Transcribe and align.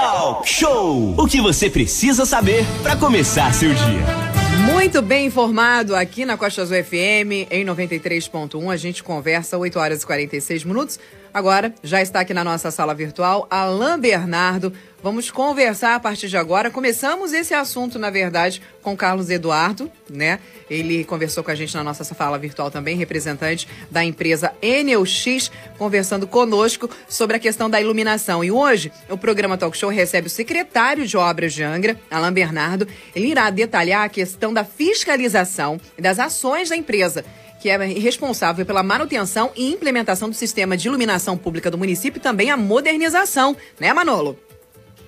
Talk 0.00 0.48
Show! 0.48 1.14
O 1.18 1.26
que 1.26 1.42
você 1.42 1.68
precisa 1.68 2.24
saber 2.24 2.64
para 2.82 2.96
começar 2.96 3.52
seu 3.52 3.68
dia. 3.68 4.30
Muito 4.72 5.02
bem 5.02 5.26
informado 5.26 5.94
aqui 5.94 6.24
na 6.24 6.38
Costa 6.38 6.62
Azul 6.62 6.82
FM, 6.82 7.50
em 7.50 7.66
93.1. 7.66 8.72
A 8.72 8.76
gente 8.78 9.04
conversa 9.04 9.58
8 9.58 9.78
horas 9.78 10.02
e 10.02 10.06
46 10.06 10.64
minutos. 10.64 10.98
Agora, 11.32 11.72
já 11.82 12.02
está 12.02 12.20
aqui 12.20 12.34
na 12.34 12.42
nossa 12.42 12.72
sala 12.72 12.92
virtual, 12.92 13.46
Alain 13.48 13.98
Bernardo. 13.98 14.72
Vamos 15.02 15.30
conversar 15.30 15.94
a 15.94 16.00
partir 16.00 16.28
de 16.28 16.36
agora. 16.36 16.70
Começamos 16.70 17.32
esse 17.32 17.54
assunto, 17.54 17.98
na 17.98 18.10
verdade, 18.10 18.60
com 18.82 18.94
Carlos 18.96 19.30
Eduardo, 19.30 19.90
né? 20.10 20.40
Ele 20.68 21.04
conversou 21.04 21.42
com 21.42 21.50
a 21.50 21.54
gente 21.54 21.74
na 21.74 21.82
nossa 21.82 22.04
sala 22.04 22.36
virtual 22.36 22.70
também, 22.70 22.96
representante 22.96 23.66
da 23.90 24.04
empresa 24.04 24.52
Enelx, 24.60 25.50
conversando 25.78 26.26
conosco 26.26 26.90
sobre 27.08 27.36
a 27.36 27.40
questão 27.40 27.70
da 27.70 27.80
iluminação. 27.80 28.44
E 28.44 28.50
hoje, 28.50 28.92
o 29.08 29.16
programa 29.16 29.56
Talk 29.56 29.78
Show 29.78 29.88
recebe 29.88 30.26
o 30.26 30.30
secretário 30.30 31.06
de 31.06 31.16
Obras 31.16 31.54
de 31.54 31.62
Angra, 31.62 31.98
Alain 32.10 32.32
Bernardo. 32.32 32.86
Ele 33.14 33.28
irá 33.28 33.48
detalhar 33.50 34.04
a 34.04 34.08
questão 34.08 34.52
da 34.52 34.64
fiscalização 34.64 35.80
e 35.96 36.02
das 36.02 36.18
ações 36.18 36.68
da 36.68 36.76
empresa 36.76 37.24
que 37.60 37.68
é 37.68 37.76
responsável 37.76 38.64
pela 38.64 38.82
manutenção 38.82 39.50
e 39.54 39.70
implementação 39.70 40.30
do 40.30 40.34
sistema 40.34 40.76
de 40.76 40.88
iluminação 40.88 41.36
pública 41.36 41.70
do 41.70 41.76
município 41.76 42.18
e 42.18 42.22
também 42.22 42.50
a 42.50 42.56
modernização, 42.56 43.54
né, 43.78 43.92
Manolo? 43.92 44.38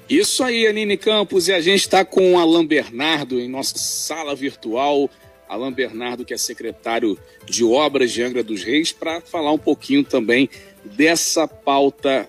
Isso 0.08 0.44
aí, 0.44 0.66
Anine 0.66 0.98
Campos, 0.98 1.48
e 1.48 1.52
a 1.52 1.60
gente 1.60 1.80
está 1.80 2.04
com 2.04 2.34
o 2.34 2.38
Alain 2.38 2.66
Bernardo 2.66 3.40
em 3.40 3.48
nossa 3.48 3.78
sala 3.78 4.34
virtual. 4.34 5.08
Alain 5.48 5.72
Bernardo, 5.72 6.24
que 6.24 6.34
é 6.34 6.38
secretário 6.38 7.18
de 7.46 7.64
Obras 7.64 8.12
de 8.12 8.22
Angra 8.22 8.42
dos 8.42 8.62
Reis, 8.62 8.92
para 8.92 9.22
falar 9.22 9.52
um 9.52 9.58
pouquinho 9.58 10.04
também 10.04 10.50
dessa 10.84 11.48
pauta 11.48 12.28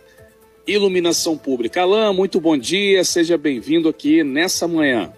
iluminação 0.65 1.37
pública. 1.37 1.81
Alain, 1.81 2.15
muito 2.15 2.39
bom 2.39 2.57
dia, 2.57 3.03
seja 3.03 3.37
bem-vindo 3.37 3.89
aqui 3.89 4.23
nessa 4.23 4.67
manhã. 4.67 5.11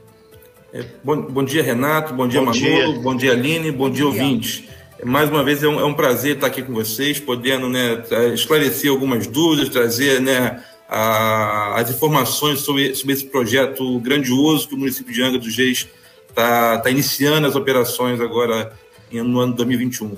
É, 0.74 0.84
bom, 1.04 1.22
bom, 1.22 1.44
dia, 1.44 1.62
Renato, 1.62 2.14
bom 2.14 2.28
dia, 2.28 2.40
bom 2.40 2.48
Manolo, 2.48 2.94
dia. 2.94 3.02
bom 3.02 3.16
dia, 3.16 3.32
Aline, 3.32 3.72
bom 3.72 3.90
dia, 3.90 4.06
ouvintes. 4.06 4.64
Mais 5.04 5.30
uma 5.30 5.44
vez 5.44 5.62
é 5.62 5.68
um, 5.68 5.80
é 5.80 5.86
um, 5.86 5.94
prazer 5.94 6.36
estar 6.36 6.48
aqui 6.48 6.62
com 6.62 6.74
vocês, 6.74 7.20
podendo 7.20 7.68
né, 7.68 8.04
esclarecer 8.34 8.90
algumas 8.90 9.28
dúvidas, 9.28 9.70
trazer 9.70 10.22
né, 10.22 10.64
a, 10.88 11.80
as 11.80 11.90
informações 11.90 12.60
sobre, 12.60 12.96
sobre, 12.96 13.14
esse 13.14 13.26
projeto 13.26 14.00
grandioso 14.00 14.68
que 14.68 14.76
o 14.76 14.78
município 14.78 15.14
de 15.14 15.22
Angra 15.22 15.40
dos 15.40 15.56
Reis 15.56 15.88
está 16.30 16.78
tá 16.80 16.90
iniciando 16.90 17.48
as 17.48 17.56
operações 17.56 18.22
agora 18.22 18.74
no 19.12 19.40
ano 19.40 19.54
2021. 19.54 20.18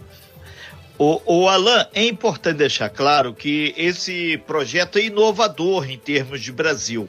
O, 1.00 1.22
o 1.26 1.48
Alan, 1.48 1.88
é 1.94 2.06
importante 2.06 2.58
deixar 2.58 2.90
claro 2.90 3.34
que 3.34 3.74
esse 3.78 4.38
projeto 4.48 4.98
é 4.98 5.06
inovador 5.06 5.90
em 5.90 5.98
termos 5.98 6.42
de 6.42 6.52
Brasil. 6.52 7.08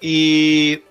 E 0.00 0.82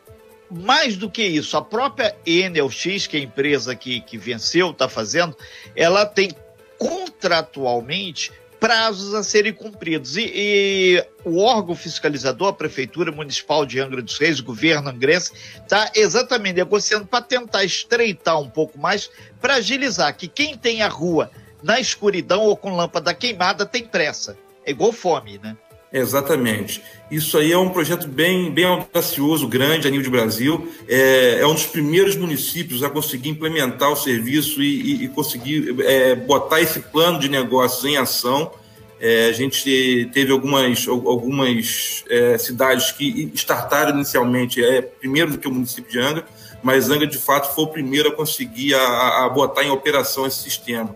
mais 0.50 0.96
do 0.96 1.10
que 1.10 1.24
isso, 1.24 1.58
a 1.58 1.62
própria 1.62 2.16
Enel 2.26 2.70
X, 2.70 3.08
que 3.08 3.18
é 3.18 3.20
a 3.20 3.24
empresa 3.24 3.76
que, 3.76 4.02
que 4.02 4.18
venceu, 4.18 4.72
está 4.72 4.88
fazendo, 4.88 5.36
ela 5.76 6.06
tem 6.06 6.32
contratualmente 6.78 8.32
prazos 8.60 9.14
a 9.14 9.24
serem 9.24 9.54
cumpridos. 9.54 10.18
E, 10.18 10.32
e, 10.34 11.06
o 11.24 11.40
órgão 11.40 11.76
fiscalizador, 11.76 12.50
a 12.50 12.54
Prefeitura 12.54 13.12
Municipal 13.12 13.66
de 13.66 13.80
Angra 13.80 14.02
dos 14.02 14.18
Reis, 14.18 14.40
o 14.40 14.44
governo 14.44 14.90
angrense, 14.90 15.34
está 15.62 15.92
exatamente 15.96 16.56
negociando 16.56 17.06
para 17.06 17.22
tentar 17.24 17.64
estreitar 17.64 18.40
um 18.40 18.50
pouco 18.50 18.80
mais, 18.80 19.10
para 19.42 19.56
agilizar 19.56 20.16
que 20.16 20.28
quem 20.28 20.58
tem 20.58 20.82
a 20.82 20.88
rua 20.88 21.30
na 21.62 21.80
escuridão 21.80 22.42
ou 22.42 22.56
com 22.56 22.76
lâmpada 22.76 23.14
queimada 23.14 23.66
tem 23.66 23.84
pressa. 23.84 24.38
É 24.66 24.72
igual 24.72 24.92
fome, 24.92 25.38
né? 25.38 25.56
Exatamente. 25.96 26.84
Isso 27.10 27.38
aí 27.38 27.54
é 27.54 27.58
um 27.58 27.70
projeto 27.70 28.06
bem, 28.06 28.52
bem 28.52 28.66
audacioso, 28.66 29.48
grande 29.48 29.88
a 29.88 29.90
nível 29.90 30.04
de 30.04 30.10
Brasil. 30.10 30.70
É, 30.90 31.40
é 31.40 31.48
um 31.48 31.54
dos 31.54 31.66
primeiros 31.66 32.18
municípios 32.18 32.84
a 32.84 32.90
conseguir 32.90 33.30
implementar 33.30 33.90
o 33.90 33.96
serviço 33.96 34.62
e, 34.62 34.82
e, 34.82 35.06
e 35.06 35.08
conseguir 35.08 35.74
é, 35.84 36.14
botar 36.14 36.60
esse 36.60 36.82
plano 36.82 37.18
de 37.18 37.30
negócios 37.30 37.86
em 37.86 37.96
ação. 37.96 38.52
É, 39.00 39.28
a 39.28 39.32
gente 39.32 40.10
teve 40.14 40.34
algumas, 40.34 40.86
algumas 40.86 42.04
é, 42.10 42.38
cidades 42.38 42.92
que 42.92 43.32
startaram 43.34 43.96
inicialmente, 43.96 44.62
é, 44.62 44.82
primeiro 44.82 45.32
do 45.32 45.38
que 45.38 45.48
o 45.48 45.52
município 45.52 45.90
de 45.90 46.00
Angra, 46.00 46.26
mas 46.62 46.90
Angra 46.90 47.08
de 47.08 47.18
fato 47.18 47.56
foi 47.56 47.64
o 47.64 47.68
primeiro 47.68 48.10
a 48.10 48.12
conseguir 48.12 48.74
a, 48.74 49.26
a 49.26 49.30
botar 49.30 49.64
em 49.64 49.70
operação 49.70 50.26
esse 50.26 50.44
sistema. 50.44 50.94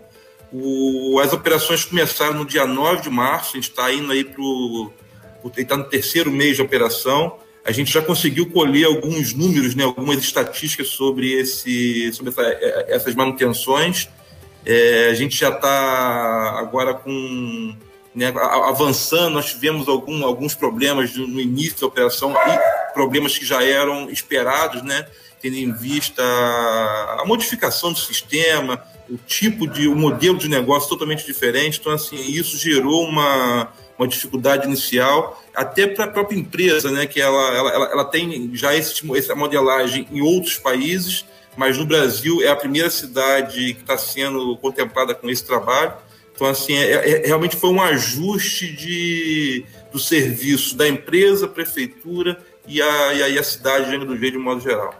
O, 0.52 1.20
as 1.20 1.32
operações 1.32 1.84
começaram 1.84 2.34
no 2.34 2.44
dia 2.44 2.66
9 2.66 3.02
de 3.02 3.10
março, 3.10 3.50
a 3.50 3.54
gente 3.54 3.70
está 3.70 3.92
indo 3.92 4.10
aí 4.10 4.24
para 4.24 4.42
o. 4.42 4.92
está 5.56 5.76
no 5.76 5.84
terceiro 5.84 6.30
mês 6.30 6.56
de 6.56 6.62
operação. 6.62 7.38
A 7.64 7.72
gente 7.72 7.92
já 7.92 8.02
conseguiu 8.02 8.50
colher 8.50 8.86
alguns 8.86 9.32
números, 9.32 9.74
né, 9.74 9.84
algumas 9.84 10.18
estatísticas 10.18 10.88
sobre, 10.88 11.32
esse, 11.32 12.12
sobre 12.12 12.30
essa, 12.30 12.42
é, 12.42 12.86
essas 12.88 13.14
manutenções. 13.14 14.08
É, 14.64 15.08
a 15.10 15.14
gente 15.14 15.36
já 15.36 15.50
está 15.50 16.58
agora 16.58 16.94
com 16.94 17.76
né, 18.14 18.32
avançando, 18.66 19.34
nós 19.34 19.46
tivemos 19.46 19.88
algum, 19.88 20.24
alguns 20.24 20.54
problemas 20.54 21.14
no 21.16 21.40
início 21.40 21.80
da 21.80 21.86
operação 21.86 22.32
e 22.32 22.92
problemas 22.92 23.38
que 23.38 23.44
já 23.44 23.62
eram 23.62 24.10
esperados, 24.10 24.82
né, 24.82 25.06
tendo 25.40 25.56
em 25.56 25.72
vista 25.72 26.22
a 26.22 27.22
modificação 27.24 27.92
do 27.92 27.98
sistema, 27.98 28.82
o 29.10 29.18
tipo 29.26 29.66
de, 29.66 29.88
o 29.88 29.96
modelo 29.96 30.38
de 30.38 30.48
negócio 30.48 30.88
totalmente 30.88 31.26
diferente. 31.26 31.78
Então, 31.80 31.92
assim, 31.92 32.16
isso 32.16 32.56
gerou 32.56 33.04
uma, 33.04 33.72
uma 33.98 34.06
dificuldade 34.06 34.66
inicial, 34.66 35.42
até 35.54 35.86
para 35.86 36.04
a 36.04 36.08
própria 36.08 36.38
empresa, 36.38 36.90
né, 36.90 37.06
que 37.06 37.20
ela, 37.20 37.54
ela, 37.54 37.70
ela, 37.70 37.86
ela 37.92 38.04
tem 38.04 38.50
já 38.54 38.74
esse, 38.74 39.02
essa 39.16 39.34
modelagem 39.34 40.06
em 40.12 40.20
outros 40.20 40.56
países, 40.56 41.24
mas 41.56 41.76
no 41.76 41.84
Brasil 41.84 42.40
é 42.42 42.48
a 42.48 42.56
primeira 42.56 42.88
cidade 42.88 43.74
que 43.74 43.80
está 43.80 43.98
sendo 43.98 44.56
contemplada 44.58 45.14
com 45.14 45.28
esse 45.28 45.44
trabalho. 45.44 45.92
Então, 46.34 46.46
assim, 46.46 46.74
é, 46.74 47.24
é, 47.24 47.26
realmente 47.26 47.56
foi 47.56 47.70
um 47.70 47.82
ajuste 47.82 48.72
de, 48.72 49.64
do 49.92 49.98
serviço 49.98 50.76
da 50.76 50.88
empresa, 50.88 51.46
prefeitura 51.46 52.40
e 52.66 52.80
a, 52.80 53.12
e 53.12 53.22
a, 53.22 53.28
e 53.28 53.38
a 53.38 53.42
cidade 53.42 53.90
de 53.90 53.96
Angra 53.96 54.06
do 54.06 54.16
Verde 54.16 54.38
de 54.38 54.42
modo 54.42 54.60
geral. 54.60 54.94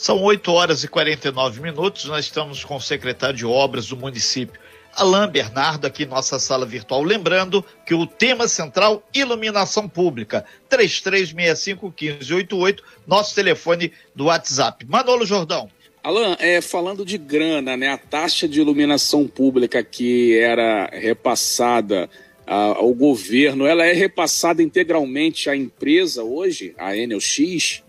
São 0.00 0.20
8 0.22 0.50
horas 0.50 0.82
e 0.82 0.88
49 0.88 1.60
minutos. 1.60 2.06
Nós 2.06 2.24
estamos 2.24 2.64
com 2.64 2.76
o 2.76 2.80
secretário 2.80 3.36
de 3.36 3.44
Obras 3.44 3.88
do 3.88 3.98
município, 3.98 4.58
Alain 4.96 5.28
Bernardo, 5.28 5.86
aqui 5.86 6.04
em 6.04 6.06
nossa 6.06 6.38
sala 6.38 6.64
virtual. 6.64 7.02
Lembrando 7.02 7.62
que 7.84 7.92
o 7.92 8.06
tema 8.06 8.48
central, 8.48 9.06
iluminação 9.12 9.86
pública, 9.86 10.42
3365-1588, 10.70 12.78
nosso 13.06 13.34
telefone 13.34 13.92
do 14.14 14.24
WhatsApp. 14.24 14.86
Manolo 14.88 15.26
Jordão. 15.26 15.68
Alan, 16.02 16.34
é, 16.40 16.62
falando 16.62 17.04
de 17.04 17.18
grana, 17.18 17.76
né, 17.76 17.88
a 17.88 17.98
taxa 17.98 18.48
de 18.48 18.58
iluminação 18.58 19.28
pública 19.28 19.84
que 19.84 20.38
era 20.38 20.88
repassada 20.94 22.08
ao 22.46 22.94
governo, 22.94 23.66
ela 23.66 23.84
é 23.84 23.92
repassada 23.92 24.62
integralmente 24.62 25.50
à 25.50 25.54
empresa 25.54 26.24
hoje, 26.24 26.74
a 26.78 26.96
Enel 26.96 27.20
X? 27.20 27.82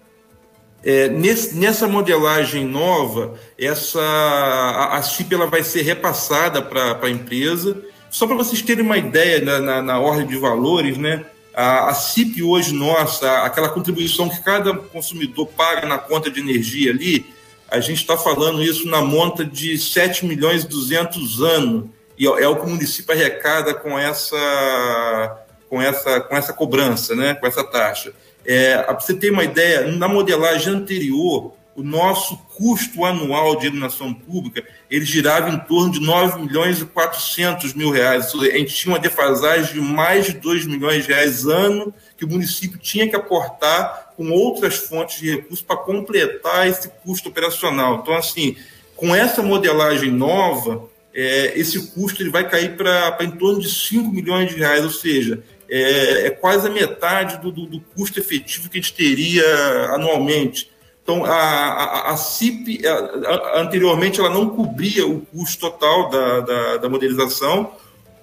É, 0.84 1.08
nesse, 1.10 1.56
nessa 1.56 1.88
modelagem 1.88 2.66
nova, 2.66 3.36
essa, 3.58 4.02
a, 4.02 4.98
a 4.98 5.04
CIP 5.04 5.34
ela 5.34 5.46
vai 5.46 5.64
ser 5.64 5.84
repassada 5.84 6.62
para 6.62 7.00
a 7.02 7.10
empresa. 7.10 7.78
Só 8.10 8.26
para 8.26 8.36
vocês 8.36 8.62
terem 8.62 8.84
uma 8.84 8.98
ideia 8.98 9.40
na, 9.42 9.60
na, 9.60 9.82
na, 9.82 10.00
ordem 10.00 10.26
de 10.26 10.36
valores, 10.38 10.98
né? 10.98 11.24
A, 11.54 11.90
a 11.90 11.94
CIP 11.94 12.42
hoje 12.42 12.74
nossa, 12.74 13.44
aquela 13.44 13.70
contribuição 13.70 14.28
que 14.28 14.42
cada 14.42 14.74
consumidor 14.74 15.48
paga 15.48 15.86
na 15.88 15.98
conta 15.98 16.32
de 16.32 16.40
energia 16.40 16.92
ali, 16.92 17.26
a 17.70 17.80
gente 17.80 18.00
está 18.00 18.18
falando 18.18 18.62
isso 18.62 18.88
na 18.88 19.02
monta 19.02 19.46
de 19.46 19.78
7 19.78 20.26
milhões 20.26 20.64
e 20.64 20.68
200 20.68 21.42
anos. 21.42 21.86
E 22.18 22.26
é 22.26 22.48
o 22.48 22.56
que 22.56 22.66
o 22.66 22.70
município 22.70 23.14
arrecada 23.14 23.74
com 23.74 23.98
essa, 23.98 25.46
com 25.70 25.82
essa, 25.82 26.22
com 26.22 26.36
essa 26.36 26.54
cobrança, 26.54 27.16
né? 27.16 27.34
com 27.36 27.48
essa 27.48 27.64
taxa. 27.64 28.14
É, 28.46 28.78
para 28.78 29.00
você 29.00 29.14
ter 29.14 29.32
uma 29.32 29.44
ideia, 29.44 29.88
na 29.92 30.08
modelagem 30.08 30.74
anterior, 30.74 31.54
o 31.76 31.84
nosso 31.84 32.38
custo 32.56 33.06
anual 33.06 33.56
de 33.56 33.68
iluminação 33.68 34.14
pública 34.14 34.64
ele 34.90 35.06
girava 35.06 35.50
em 35.50 35.58
torno 35.58 35.92
de 35.92 36.02
9 36.02 36.42
milhões 36.42 36.82
e 36.82 36.86
400 36.86 37.74
mil 37.74 37.90
reais. 37.90 38.34
A 38.36 38.58
gente 38.58 38.76
tinha 38.76 38.94
uma 38.94 39.00
defasagem 39.00 39.74
de 39.76 39.82
mais 39.82 40.26
de 40.26 40.34
2 40.34 40.66
milhões 40.66 41.06
de 41.06 41.14
reais 41.14 41.46
ano 41.46 41.94
que 42.18 42.26
o 42.26 42.28
município 42.28 42.78
tinha 42.78 43.08
que 43.08 43.16
aportar 43.16 44.12
com 44.18 44.30
outras 44.32 44.76
fontes 44.76 45.20
de 45.20 45.32
recursos 45.32 45.62
para 45.62 45.78
completar 45.78 46.68
esse 46.68 46.90
custo 47.04 47.30
operacional. 47.30 48.00
Então, 48.02 48.14
assim, 48.16 48.56
com 48.96 49.16
essa 49.16 49.42
modelagem 49.42 50.12
nova, 50.12 50.90
é, 51.14 51.58
esse 51.58 51.94
custo 51.94 52.22
ele 52.22 52.30
vai 52.30 52.48
cair 52.48 52.76
para 52.76 53.18
em 53.22 53.32
torno 53.32 53.62
de 53.62 53.70
5 53.70 54.10
milhões 54.10 54.50
de 54.50 54.58
reais, 54.58 54.84
ou 54.84 54.92
seja, 54.92 55.42
é, 55.72 56.28
é 56.28 56.30
quase 56.30 56.68
a 56.68 56.70
metade 56.70 57.38
do, 57.38 57.50
do, 57.50 57.66
do, 57.66 57.80
custo 57.80 58.20
efetivo 58.20 58.70
que 58.70 58.78
a 58.78 58.82
gente 58.82 58.94
teria 58.94 59.46
anualmente. 59.94 60.70
Então, 61.02 61.24
a, 61.24 61.32
a, 61.32 62.12
a 62.12 62.18
CIP, 62.18 62.86
a, 62.86 63.62
anteriormente, 63.62 64.20
ela 64.20 64.30
não 64.30 64.50
cobria 64.50 65.08
o 65.08 65.22
custo 65.22 65.62
total 65.62 66.10
da, 66.10 66.40
da, 66.42 66.78
da, 66.78 66.90
modelização. 66.90 67.72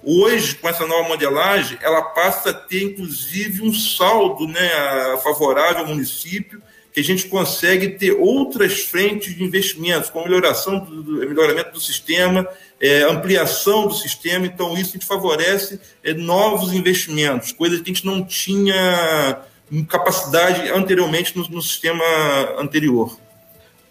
Hoje, 0.03 0.55
com 0.55 0.69
essa 0.69 0.85
nova 0.85 1.09
modelagem, 1.09 1.79
ela 1.81 2.03
passa 2.03 2.51
a 2.51 2.53
ter, 2.53 2.83
inclusive, 2.83 3.63
um 3.63 3.73
saldo 3.73 4.47
né, 4.47 4.69
favorável 5.23 5.79
ao 5.79 5.87
município, 5.87 6.61
que 6.93 6.99
a 6.99 7.03
gente 7.03 7.27
consegue 7.27 7.89
ter 7.89 8.11
outras 8.11 8.81
frentes 8.81 9.35
de 9.35 9.43
investimentos, 9.43 10.09
como 10.09 10.25
melhoração 10.25 10.79
do, 10.79 11.03
melhoramento 11.27 11.71
do 11.71 11.79
sistema, 11.79 12.47
é, 12.79 13.03
ampliação 13.03 13.87
do 13.87 13.93
sistema. 13.93 14.45
Então, 14.45 14.73
isso 14.73 14.89
a 14.89 14.93
gente 14.93 15.05
favorece 15.05 15.79
é, 16.03 16.13
novos 16.13 16.73
investimentos, 16.73 17.51
coisas 17.51 17.81
que 17.81 17.91
a 17.91 17.93
gente 17.93 18.05
não 18.05 18.23
tinha 18.23 19.39
capacidade 19.87 20.69
anteriormente 20.71 21.37
no, 21.37 21.47
no 21.47 21.61
sistema 21.61 22.03
anterior. 22.57 23.17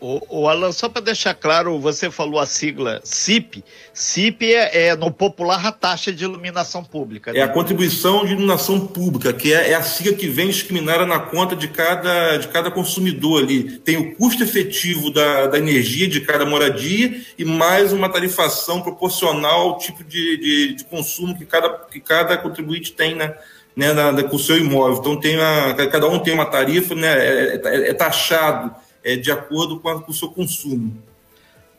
O, 0.00 0.42
o 0.42 0.48
Alan, 0.48 0.70
só 0.70 0.88
para 0.88 1.02
deixar 1.02 1.34
claro, 1.34 1.76
você 1.80 2.08
falou 2.08 2.38
a 2.38 2.46
sigla 2.46 3.00
CIP. 3.02 3.64
CIP 3.92 4.54
é, 4.54 4.86
é, 4.86 4.96
no 4.96 5.10
popular 5.10 5.66
a 5.66 5.72
taxa 5.72 6.12
de 6.12 6.22
iluminação 6.22 6.84
pública. 6.84 7.32
Né? 7.32 7.40
É 7.40 7.42
a 7.42 7.48
contribuição 7.48 8.24
de 8.24 8.32
iluminação 8.32 8.86
pública, 8.86 9.32
que 9.32 9.52
é, 9.52 9.70
é, 9.70 9.74
a 9.74 9.82
sigla 9.82 10.14
que 10.14 10.28
vem 10.28 10.46
discriminada 10.46 11.04
na 11.04 11.18
conta 11.18 11.56
de 11.56 11.66
cada, 11.66 12.36
de 12.36 12.46
cada 12.46 12.70
consumidor 12.70 13.42
ali. 13.42 13.78
Tem 13.78 13.96
o 13.96 14.14
custo 14.14 14.44
efetivo 14.44 15.10
da, 15.10 15.48
da 15.48 15.58
energia 15.58 16.06
de 16.06 16.20
cada 16.20 16.46
moradia 16.46 17.20
e 17.36 17.44
mais 17.44 17.92
uma 17.92 18.08
tarifação 18.08 18.80
proporcional 18.80 19.62
ao 19.62 19.78
tipo 19.78 20.04
de, 20.04 20.36
de, 20.36 20.74
de 20.74 20.84
consumo 20.84 21.36
que 21.36 21.44
cada, 21.44 21.70
que 21.70 21.98
cada 21.98 22.36
contribuinte 22.36 22.92
tem 22.92 23.16
né, 23.16 23.34
né, 23.74 23.92
na, 23.92 24.22
com 24.22 24.36
o 24.36 24.38
seu 24.38 24.56
imóvel. 24.56 25.00
Então 25.00 25.18
tem 25.18 25.40
a, 25.40 25.74
cada 25.90 26.06
um 26.06 26.20
tem 26.20 26.34
uma 26.34 26.46
tarifa, 26.46 26.94
né, 26.94 27.08
é, 27.08 27.60
é, 27.64 27.90
é 27.90 27.94
taxado 27.94 28.86
é, 29.08 29.16
de 29.16 29.32
acordo 29.32 29.80
com, 29.80 29.88
a, 29.88 30.02
com 30.02 30.10
o 30.10 30.14
seu 30.14 30.28
consumo. 30.28 31.02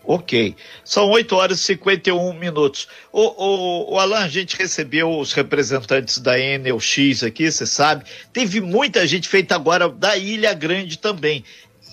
Ok. 0.03 0.55
São 0.83 1.07
8 1.09 1.35
horas 1.35 1.59
e 1.59 1.63
51 1.63 2.33
minutos. 2.33 2.87
O, 3.11 3.21
o, 3.21 3.93
o 3.93 3.99
Alan, 3.99 4.19
a 4.19 4.27
gente 4.27 4.57
recebeu 4.57 5.19
os 5.19 5.33
representantes 5.33 6.17
da 6.17 6.39
Enel 6.39 6.79
X 6.79 7.21
aqui, 7.21 7.51
você 7.51 7.67
sabe. 7.67 8.05
Teve 8.33 8.59
muita 8.59 9.05
gente 9.05 9.29
feita 9.29 9.53
agora 9.53 9.87
da 9.87 10.17
Ilha 10.17 10.53
Grande 10.53 10.97
também. 10.97 11.43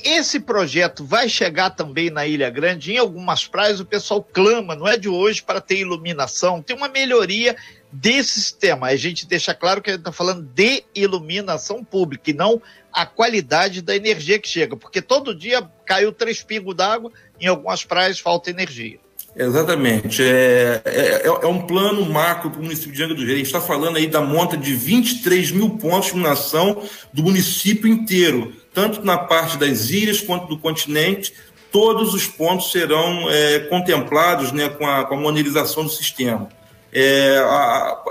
Esse 0.03 0.41
projeto 0.41 1.05
vai 1.05 1.29
chegar 1.29 1.71
também 1.71 2.09
na 2.09 2.27
Ilha 2.27 2.49
Grande. 2.49 2.93
Em 2.93 2.99
algumas 2.99 3.47
praias 3.47 3.81
o 3.81 3.85
pessoal 3.85 4.23
clama, 4.23 4.75
não 4.75 4.89
é 4.89 4.97
de 4.97 5.09
hoje, 5.09 5.43
para 5.43 5.61
ter 5.61 5.79
iluminação. 5.79 6.63
Tem 6.63 6.75
uma 6.75 6.89
melhoria 6.89 7.55
desse 8.01 8.41
sistema. 8.41 8.89
A 8.89 8.97
gente 8.97 9.27
deixa 9.27 9.55
claro 9.55 9.81
que 9.81 9.91
a 9.91 9.93
gente 9.95 10.01
está 10.01 10.13
falando 10.13 10.43
de 10.43 10.85
iluminação 10.95 11.83
pública 11.83 12.31
e 12.31 12.35
não 12.35 12.61
a 12.93 13.05
qualidade 13.05 13.83
da 13.83 13.95
energia 13.95 14.39
que 14.39 14.49
chega, 14.49 14.77
porque 14.77 15.03
todo 15.03 15.35
dia 15.35 15.69
caiu 15.85 16.13
três 16.13 16.43
pingos 16.43 16.75
d'água, 16.75 17.11
em 17.41 17.47
algumas 17.47 17.85
praias 17.85 18.19
falta 18.19 18.51
energia. 18.51 18.99
Exatamente. 19.35 20.23
É, 20.23 20.81
é, 20.87 21.27
é 21.27 21.47
um 21.47 21.67
plano 21.67 22.07
macro 22.07 22.51
para 22.51 22.59
o 22.59 22.63
município 22.63 22.93
de 22.93 23.03
Angra 23.03 23.15
dos 23.15 23.27
Reis. 23.27 23.43
Está 23.43 23.61
falando 23.61 23.99
aí 23.99 24.07
da 24.07 24.23
monta 24.23 24.57
de 24.57 24.75
23 24.75 25.51
mil 25.51 25.71
pontos 25.71 26.07
de 26.07 26.15
iluminação 26.15 26.83
do 27.13 27.23
município 27.23 27.87
inteiro, 27.87 28.55
tanto 28.73 29.05
na 29.05 29.19
parte 29.19 29.59
das 29.59 29.91
ilhas 29.91 30.23
quanto 30.23 30.47
do 30.47 30.59
continente. 30.59 31.35
Todos 31.71 32.15
os 32.15 32.27
pontos 32.27 32.73
serão 32.73 33.31
é, 33.31 33.59
contemplados 33.69 34.53
né, 34.53 34.71
com, 34.71 34.87
a, 34.87 35.05
com 35.05 35.17
a 35.17 35.21
monetização 35.21 35.85
do 35.85 35.91
sistema. 35.91 36.49
É, 36.99 37.37
a, 37.41 38.03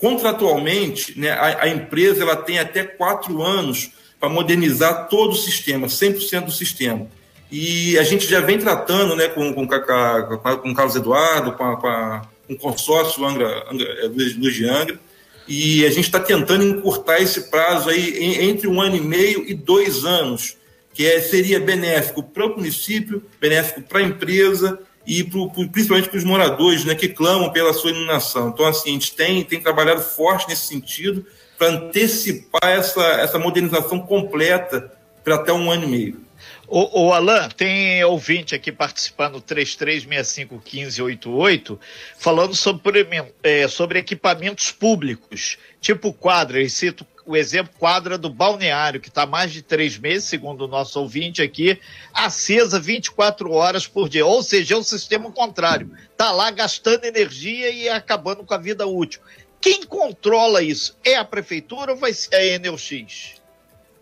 contratualmente, 0.00 1.16
né, 1.16 1.30
a, 1.30 1.62
a, 1.62 1.68
empresa 1.68 2.24
ela 2.24 2.34
tem 2.34 2.58
até 2.58 2.82
quatro 2.82 3.40
anos 3.40 3.92
para 4.18 4.28
modernizar 4.28 5.06
todo 5.08 5.34
o 5.34 5.36
sistema, 5.36 5.86
100% 5.86 6.46
do 6.46 6.50
sistema. 6.50 7.06
E 7.48 7.96
a 7.96 8.02
gente 8.02 8.26
já 8.26 8.40
vem 8.40 8.58
tratando 8.58 9.14
né, 9.14 9.28
com, 9.28 9.54
com, 9.54 9.68
com 9.68 10.70
o 10.70 10.74
Carlos 10.74 10.96
Eduardo, 10.96 11.52
com, 11.52 11.64
a, 11.64 11.76
com, 11.76 11.86
a, 11.86 12.22
o 12.50 12.56
consórcio 12.56 13.24
Angra, 13.24 13.64
Angra, 13.70 14.08
Luz 14.08 14.54
de 14.54 14.68
Angra, 14.68 14.98
e 15.46 15.86
a 15.86 15.90
gente 15.90 16.06
está 16.06 16.18
tentando 16.18 16.64
encurtar 16.64 17.20
esse 17.20 17.48
prazo 17.48 17.88
aí 17.88 18.42
entre 18.50 18.66
um 18.66 18.80
ano 18.80 18.96
e 18.96 19.00
meio 19.00 19.44
e 19.46 19.54
dois 19.54 20.04
anos, 20.04 20.56
que 20.92 21.06
é, 21.06 21.20
seria 21.20 21.60
benéfico 21.60 22.20
para 22.20 22.46
o 22.46 22.56
município, 22.56 23.22
benéfico 23.40 23.80
para 23.82 24.00
a 24.00 24.02
empresa 24.02 24.80
e 25.08 25.24
pro, 25.24 25.50
pro, 25.50 25.66
principalmente 25.70 26.10
para 26.10 26.18
os 26.18 26.24
moradores 26.24 26.84
né, 26.84 26.94
que 26.94 27.08
clamam 27.08 27.50
pela 27.50 27.72
sua 27.72 27.90
iluminação. 27.90 28.50
Então, 28.50 28.66
assim, 28.66 28.90
a 28.90 28.92
gente 28.92 29.16
tem, 29.16 29.42
tem 29.42 29.58
trabalhado 29.58 30.02
forte 30.02 30.46
nesse 30.46 30.66
sentido 30.66 31.24
para 31.56 31.68
antecipar 31.68 32.68
essa, 32.70 33.02
essa 33.02 33.38
modernização 33.38 34.00
completa 34.00 34.92
para 35.24 35.36
até 35.36 35.50
um 35.50 35.70
ano 35.70 35.84
e 35.84 35.88
meio. 35.88 36.27
O, 36.66 37.06
o 37.06 37.12
Alan, 37.12 37.48
tem 37.48 38.04
ouvinte 38.04 38.54
aqui 38.54 38.70
participando, 38.70 39.40
33651588, 39.40 41.78
falando 42.16 42.54
sobre, 42.54 43.06
é, 43.42 43.66
sobre 43.68 43.98
equipamentos 43.98 44.70
públicos, 44.70 45.56
tipo 45.80 46.12
quadra, 46.12 46.60
e 46.60 46.68
cito 46.68 47.06
o 47.28 47.36
exemplo 47.36 47.74
quadra 47.78 48.16
do 48.16 48.30
balneário, 48.30 49.00
que 49.00 49.10
está 49.10 49.26
mais 49.26 49.52
de 49.52 49.60
três 49.60 49.98
meses, 49.98 50.24
segundo 50.24 50.64
o 50.64 50.68
nosso 50.68 50.98
ouvinte 50.98 51.42
aqui, 51.42 51.78
acesa 52.12 52.80
24 52.80 53.52
horas 53.52 53.86
por 53.86 54.08
dia. 54.08 54.24
Ou 54.24 54.42
seja, 54.42 54.74
é 54.74 54.78
o 54.78 54.82
sistema 54.82 55.30
contrário. 55.30 55.92
Está 56.10 56.32
lá 56.32 56.50
gastando 56.50 57.04
energia 57.04 57.70
e 57.70 57.86
acabando 57.86 58.44
com 58.44 58.54
a 58.54 58.58
vida 58.58 58.86
útil. 58.86 59.20
Quem 59.60 59.84
controla 59.84 60.62
isso? 60.62 60.96
É 61.04 61.16
a 61.16 61.24
prefeitura 61.24 61.92
ou 61.92 61.98
vai 61.98 62.14
ser 62.14 62.34
a 62.34 62.42
Enel 62.42 62.78
X? 62.78 63.34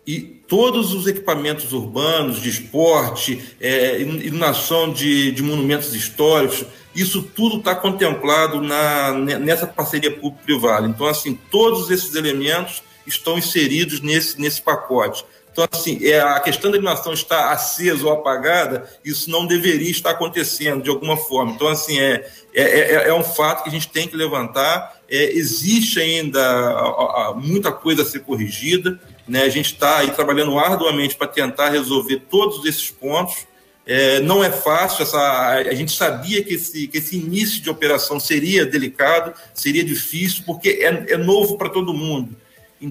E 0.07 0.21
todos 0.21 0.93
os 0.93 1.05
equipamentos 1.05 1.73
urbanos, 1.73 2.41
de 2.41 2.49
esporte, 2.49 3.43
é, 3.59 3.99
iluminação 3.99 4.93
de, 4.93 5.33
de 5.33 5.43
monumentos 5.43 5.93
históricos, 5.93 6.65
isso 6.95 7.21
tudo 7.21 7.57
está 7.57 7.75
contemplado 7.75 8.61
na, 8.61 9.11
nessa 9.11 9.67
parceria 9.67 10.09
público-privada. 10.09 10.87
Então, 10.87 11.05
assim, 11.05 11.37
todos 11.51 11.91
esses 11.91 12.15
elementos 12.15 12.81
estão 13.05 13.37
inseridos 13.37 13.99
nesse, 13.99 14.39
nesse 14.39 14.61
pacote. 14.61 15.25
Então, 15.51 15.67
assim, 15.71 15.99
é, 16.05 16.19
a 16.19 16.39
questão 16.39 16.69
da 16.69 16.77
iluminação 16.77 17.13
estar 17.13 17.51
acesa 17.51 18.05
ou 18.05 18.13
apagada, 18.13 18.87
isso 19.03 19.29
não 19.29 19.45
deveria 19.45 19.89
estar 19.89 20.11
acontecendo 20.11 20.83
de 20.83 20.89
alguma 20.89 21.17
forma. 21.17 21.51
Então, 21.51 21.67
assim, 21.67 21.99
é, 21.99 22.29
é, 22.53 22.61
é, 22.61 23.09
é 23.09 23.13
um 23.13 23.23
fato 23.23 23.63
que 23.63 23.69
a 23.69 23.71
gente 23.71 23.89
tem 23.89 24.07
que 24.07 24.15
levantar. 24.15 24.96
É, 25.09 25.31
existe 25.31 25.99
ainda 25.99 26.41
a, 26.41 27.29
a, 27.29 27.33
muita 27.33 27.71
coisa 27.71 28.01
a 28.01 28.05
ser 28.05 28.19
corrigida. 28.19 28.99
Né? 29.27 29.43
A 29.43 29.49
gente 29.49 29.73
está 29.73 29.99
aí 29.99 30.11
trabalhando 30.11 30.57
arduamente 30.57 31.15
para 31.15 31.27
tentar 31.27 31.69
resolver 31.69 32.23
todos 32.29 32.65
esses 32.65 32.91
pontos. 32.91 33.47
É, 33.85 34.19
não 34.19 34.43
é 34.43 34.51
fácil, 34.51 35.03
essa, 35.03 35.17
a 35.53 35.73
gente 35.73 35.93
sabia 35.93 36.43
que 36.43 36.55
esse, 36.55 36.87
que 36.89 36.97
esse 36.97 37.15
início 37.15 37.61
de 37.61 37.69
operação 37.69 38.19
seria 38.19 38.65
delicado, 38.65 39.33
seria 39.53 39.81
difícil, 39.81 40.43
porque 40.45 40.81
é, 40.81 41.13
é 41.13 41.17
novo 41.17 41.57
para 41.57 41.69
todo 41.69 41.93
mundo 41.93 42.35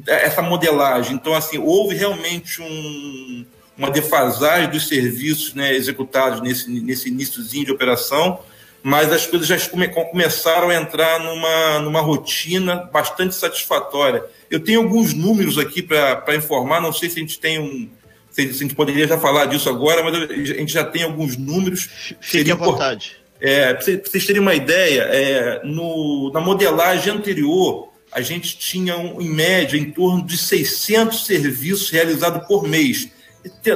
essa 0.06 0.42
modelagem. 0.42 1.14
Então, 1.14 1.34
assim, 1.34 1.58
houve 1.58 1.94
realmente 1.94 2.60
um, 2.60 3.46
uma 3.76 3.90
defasagem 3.90 4.70
dos 4.70 4.88
serviços 4.88 5.54
né, 5.54 5.75
executados 5.75 6.40
nesse, 6.40 6.68
nesse 6.68 7.08
iníciozinho 7.08 7.66
de 7.66 7.73
operação, 7.73 8.40
mas 8.87 9.12
as 9.12 9.26
coisas 9.26 9.49
já 9.49 9.59
come, 9.69 9.88
começaram 9.88 10.71
a 10.71 10.75
entrar 10.76 11.19
numa, 11.19 11.81
numa 11.81 12.00
rotina 12.00 12.88
bastante 12.93 13.35
satisfatória. 13.35 14.23
Eu 14.49 14.61
tenho 14.61 14.81
alguns 14.81 15.12
números 15.12 15.59
aqui 15.59 15.83
para 15.83 16.37
informar, 16.37 16.81
não 16.81 16.93
sei 16.93 17.11
se 17.11 17.16
a 17.16 17.21
gente 17.21 17.37
tem 17.40 17.59
um. 17.59 17.90
Se 18.31 18.43
a 18.43 18.52
gente 18.52 18.76
poderia 18.76 19.09
já 19.09 19.19
falar 19.19 19.47
disso 19.47 19.69
agora, 19.69 20.05
mas 20.05 20.14
a 20.14 20.35
gente 20.37 20.73
já 20.73 20.85
tem 20.85 21.02
alguns 21.02 21.37
números. 21.37 21.88
Fique 22.21 22.49
à 22.49 22.55
vontade. 22.55 23.16
É, 23.40 23.75
para 23.75 23.83
vocês 23.83 24.25
terem 24.25 24.40
uma 24.40 24.55
ideia, 24.55 25.02
é, 25.11 25.64
no, 25.64 26.31
na 26.33 26.40
modelagem 26.40 27.12
anterior, 27.12 27.88
a 28.12 28.21
gente 28.21 28.57
tinha, 28.57 28.97
um, 28.97 29.21
em 29.21 29.28
média, 29.28 29.76
em 29.76 29.90
torno 29.90 30.25
de 30.25 30.38
600 30.38 31.26
serviços 31.26 31.90
realizados 31.90 32.47
por 32.47 32.62
mês, 32.69 33.09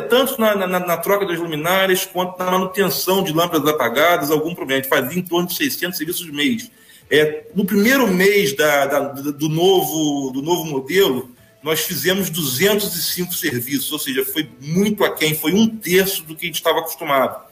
tanto 0.09 0.41
na, 0.41 0.55
na, 0.55 0.81
na, 0.81 0.97
troca 0.97 1.27
das 1.27 1.39
luminárias 1.39 2.05
quanto 2.05 2.39
na 2.39 2.51
manutenção 2.51 3.23
de 3.23 3.33
lâmpadas 3.33 3.69
apagadas, 3.69 4.31
algum 4.31 4.55
problema. 4.55 4.81
A 4.81 4.83
gente 4.83 4.91
fazia 4.91 5.19
em 5.19 5.23
torno 5.23 5.49
de 5.49 5.55
600 5.55 5.97
serviços 5.97 6.27
por 6.27 6.35
mês. 6.35 6.71
É, 7.11 7.45
no 7.55 7.65
primeiro 7.65 8.07
mês 8.07 8.55
da, 8.55 8.87
da, 8.87 9.01
do, 9.01 9.49
novo, 9.49 10.31
do 10.33 10.41
novo 10.41 10.65
modelo, 10.65 11.35
nós 11.63 11.81
fizemos 11.81 12.31
205 12.31 13.35
serviços, 13.35 13.91
ou 13.93 13.99
seja, 13.99 14.25
foi 14.25 14.49
muito 14.61 15.05
aquém, 15.05 15.35
foi 15.35 15.53
um 15.53 15.67
terço 15.67 16.23
do 16.23 16.35
que 16.35 16.45
a 16.45 16.47
gente 16.47 16.57
estava 16.57 16.79
acostumado. 16.79 17.45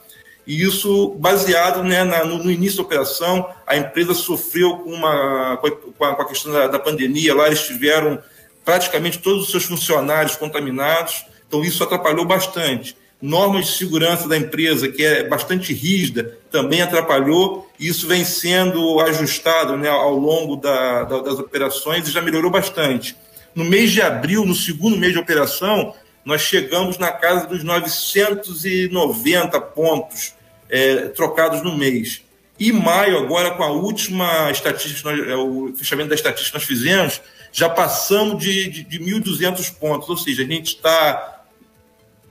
E 0.47 0.63
isso 0.63 1.09
baseado 1.19 1.83
né, 1.83 2.03
na, 2.03 2.25
no, 2.25 2.43
no, 2.43 2.49
início 2.49 2.77
da 2.77 2.83
operação, 2.83 3.47
a 3.67 3.77
empresa 3.77 4.13
sofreu 4.15 4.77
com, 4.77 4.91
uma, 4.91 5.57
com, 5.57 6.05
a, 6.05 6.15
com 6.15 6.21
a 6.21 6.27
questão 6.27 6.51
da, 6.51 6.67
da, 6.67 6.79
pandemia, 6.79 7.35
lá 7.35 7.47
eles 7.47 7.61
tiveram 7.61 8.19
praticamente 8.65 9.19
todos 9.19 9.43
os 9.43 9.51
seus 9.51 9.65
funcionários 9.65 10.35
contaminados, 10.35 11.25
então 11.49 11.63
isso 11.63 11.83
atrapalhou 11.83 12.23
bastante. 12.23 12.95
Normas 13.19 13.65
de 13.65 13.71
segurança 13.73 14.29
da 14.29 14.37
empresa, 14.37 14.87
que 14.87 15.03
é 15.03 15.27
bastante 15.27 15.73
rígida, 15.73 16.37
também 16.49 16.81
atrapalhou, 16.81 17.69
e 17.77 17.87
isso 17.87 18.07
vem 18.07 18.23
sendo 18.23 19.01
ajustado 19.01 19.75
né, 19.75 19.89
ao 19.89 20.15
longo 20.15 20.55
da, 20.55 21.03
da, 21.03 21.19
das 21.19 21.39
operações 21.39 22.07
e 22.07 22.11
já 22.11 22.21
melhorou 22.21 22.49
bastante. 22.49 23.17
No 23.53 23.65
mês 23.65 23.91
de 23.91 24.01
abril, 24.01 24.45
no 24.45 24.55
segundo 24.55 24.95
mês 24.95 25.11
de 25.11 25.19
operação, 25.19 25.93
nós 26.23 26.41
chegamos 26.41 26.97
na 26.97 27.11
casa 27.11 27.47
dos 27.47 27.63
990 27.63 29.59
pontos 29.61 30.33
é, 30.69 31.07
trocados 31.07 31.61
no 31.63 31.75
mês. 31.75 32.21
E 32.59 32.71
maio, 32.71 33.17
agora, 33.17 33.51
com 33.51 33.63
a 33.63 33.71
última 33.71 34.51
estatística, 34.51 35.09
é, 35.09 35.35
o 35.35 35.73
fechamento 35.75 36.09
da 36.09 36.15
estatística 36.15 36.51
que 36.51 36.57
nós 36.57 36.63
fizemos, 36.63 37.21
já 37.51 37.67
passamos 37.67 38.41
de, 38.41 38.69
de, 38.69 38.83
de 38.83 38.99
1.200 38.99 39.73
pontos, 39.73 40.07
ou 40.07 40.17
seja, 40.17 40.43
a 40.43 40.45
gente 40.45 40.75
está 40.75 41.38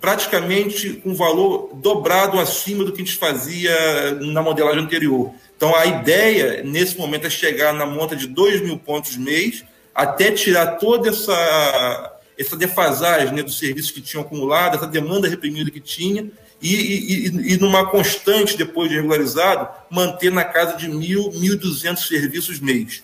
praticamente 0.00 1.02
um 1.04 1.14
valor 1.14 1.70
dobrado 1.74 2.38
acima 2.38 2.84
do 2.84 2.92
que 2.92 3.02
a 3.02 3.04
gente 3.04 3.16
fazia 3.16 4.14
na 4.20 4.42
modelagem 4.42 4.82
anterior. 4.82 5.32
Então, 5.56 5.74
a 5.74 5.86
ideia, 5.86 6.62
nesse 6.62 6.96
momento, 6.96 7.26
é 7.26 7.30
chegar 7.30 7.72
na 7.72 7.84
monta 7.84 8.14
de 8.14 8.28
2 8.28 8.60
mil 8.62 8.78
pontos 8.78 9.16
mês, 9.16 9.64
até 9.92 10.30
tirar 10.30 10.76
toda 10.76 11.08
essa, 11.08 12.20
essa 12.38 12.56
defasagem 12.56 13.34
né, 13.34 13.42
do 13.42 13.50
serviço 13.50 13.92
que 13.92 14.00
tinham 14.00 14.22
acumulado, 14.22 14.76
essa 14.76 14.86
demanda 14.86 15.28
reprimida 15.28 15.70
que 15.70 15.80
tinha, 15.80 16.30
e, 16.62 16.74
e, 16.74 17.54
e, 17.54 17.56
numa 17.56 17.86
constante, 17.86 18.56
depois 18.56 18.88
de 18.88 18.96
regularizado, 18.96 19.68
manter 19.90 20.30
na 20.30 20.44
casa 20.44 20.76
de 20.76 20.88
mil, 20.88 21.30
mil 21.32 21.56
duzentos 21.56 22.06
serviços 22.06 22.60
mês. 22.60 23.02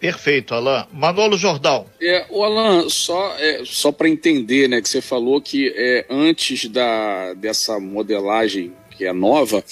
Perfeito, 0.00 0.54
Alain. 0.54 0.86
Manolo 0.92 1.36
Jordão. 1.36 1.86
É, 2.00 2.26
o 2.28 2.42
Alain, 2.44 2.88
só, 2.90 3.36
é, 3.38 3.62
só 3.64 3.90
para 3.90 4.08
entender, 4.08 4.68
né, 4.68 4.80
que 4.80 4.88
você 4.88 5.00
falou 5.00 5.40
que 5.40 5.72
é, 5.74 6.06
antes 6.10 6.68
da, 6.68 7.34
dessa 7.34 7.80
modelagem 7.80 8.72
que 8.90 9.04
é 9.04 9.12
nova, 9.12 9.64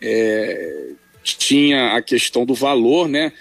é, 0.00 0.90
tinha 1.22 1.96
a 1.96 2.02
questão 2.02 2.46
do 2.46 2.54
valor, 2.54 3.08
né? 3.08 3.32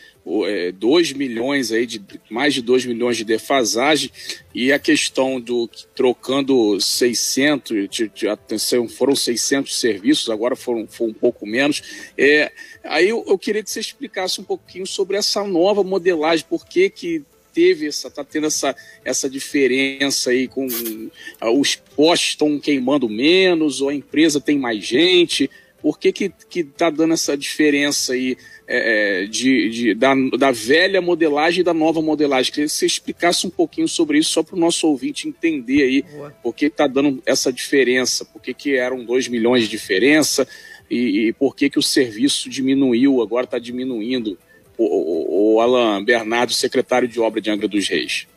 2 0.73 1.11
é, 1.11 1.13
milhões 1.13 1.71
aí 1.71 1.85
de 1.85 2.01
mais 2.29 2.53
de 2.53 2.61
2 2.61 2.85
milhões 2.85 3.15
de 3.15 3.23
defasagem 3.23 4.11
e 4.53 4.73
a 4.73 4.79
questão 4.79 5.39
do 5.39 5.69
trocando 5.95 6.79
600 6.81 7.89
de, 7.89 8.09
de, 8.09 8.27
atenção 8.27 8.89
foram 8.89 9.15
600 9.15 9.79
serviços 9.79 10.29
agora 10.29 10.55
foram, 10.55 10.85
foram 10.85 11.11
um 11.11 11.13
pouco 11.13 11.47
menos 11.47 11.81
é 12.17 12.51
aí 12.83 13.07
eu, 13.07 13.23
eu, 13.25 13.37
queria 13.37 13.63
que 13.63 13.71
você 13.71 13.79
explicasse 13.79 14.41
um 14.41 14.43
pouquinho 14.43 14.85
sobre 14.85 15.15
essa 15.15 15.43
nova 15.45 15.81
modelagem 15.81 16.45
por 16.49 16.65
que 16.65 16.89
que 16.89 17.23
teve 17.53 17.87
essa 17.87 18.11
tá 18.11 18.23
tendo 18.23 18.47
essa 18.47 18.75
essa 19.05 19.29
diferença 19.29 20.31
aí 20.31 20.47
com 20.47 20.67
uh, 20.67 21.59
os 21.59 21.75
postos 21.75 22.29
estão 22.31 22.59
queimando 22.59 23.07
menos 23.07 23.79
ou 23.79 23.89
a 23.89 23.95
empresa 23.95 24.41
tem 24.41 24.59
mais 24.59 24.83
gente 24.83 25.49
por 25.81 25.99
que 25.99 26.11
que 26.11 26.31
que 26.49 26.63
tá 26.63 26.89
dando 26.89 27.13
essa 27.13 27.37
diferença 27.37 28.13
aí 28.13 28.37
é, 28.69 29.23
é, 29.23 29.25
de, 29.25 29.69
de, 29.69 29.93
da, 29.93 30.13
da 30.37 30.51
velha 30.51 31.01
modelagem 31.01 31.61
e 31.61 31.63
da 31.63 31.73
nova 31.73 32.01
modelagem. 32.01 32.51
Queria 32.51 32.67
que 32.67 32.73
você 32.73 32.85
explicasse 32.85 33.47
um 33.47 33.49
pouquinho 33.49 33.87
sobre 33.87 34.19
isso, 34.19 34.31
só 34.31 34.43
para 34.43 34.57
o 34.57 34.59
nosso 34.59 34.85
ouvinte 34.87 35.25
entender 35.25 35.83
aí 35.83 36.01
Boa. 36.01 36.31
por 36.43 36.53
que 36.53 36.65
está 36.65 36.85
dando 36.85 37.23
essa 37.25 37.51
diferença, 37.51 38.25
por 38.25 38.41
que, 38.41 38.53
que 38.53 38.75
eram 38.75 39.05
2 39.05 39.29
milhões 39.29 39.63
de 39.63 39.69
diferença 39.69 40.45
e, 40.91 41.27
e, 41.27 41.33
por 41.33 41.55
que, 41.55 41.69
que 41.69 41.79
o 41.79 41.81
serviço 41.81 42.49
diminuiu, 42.49 43.21
agora 43.21 43.45
está 43.45 43.57
diminuindo. 43.57 44.37
O, 44.77 44.83
o, 44.83 45.55
o, 45.55 45.61
Alan 45.61 46.03
Bernardo, 46.03 46.51
secretário 46.51 47.07
de 47.07 47.21
obra 47.21 47.39
de 47.39 47.49
Angra 47.49 47.69
dos 47.69 47.87
Reis. 47.87 48.27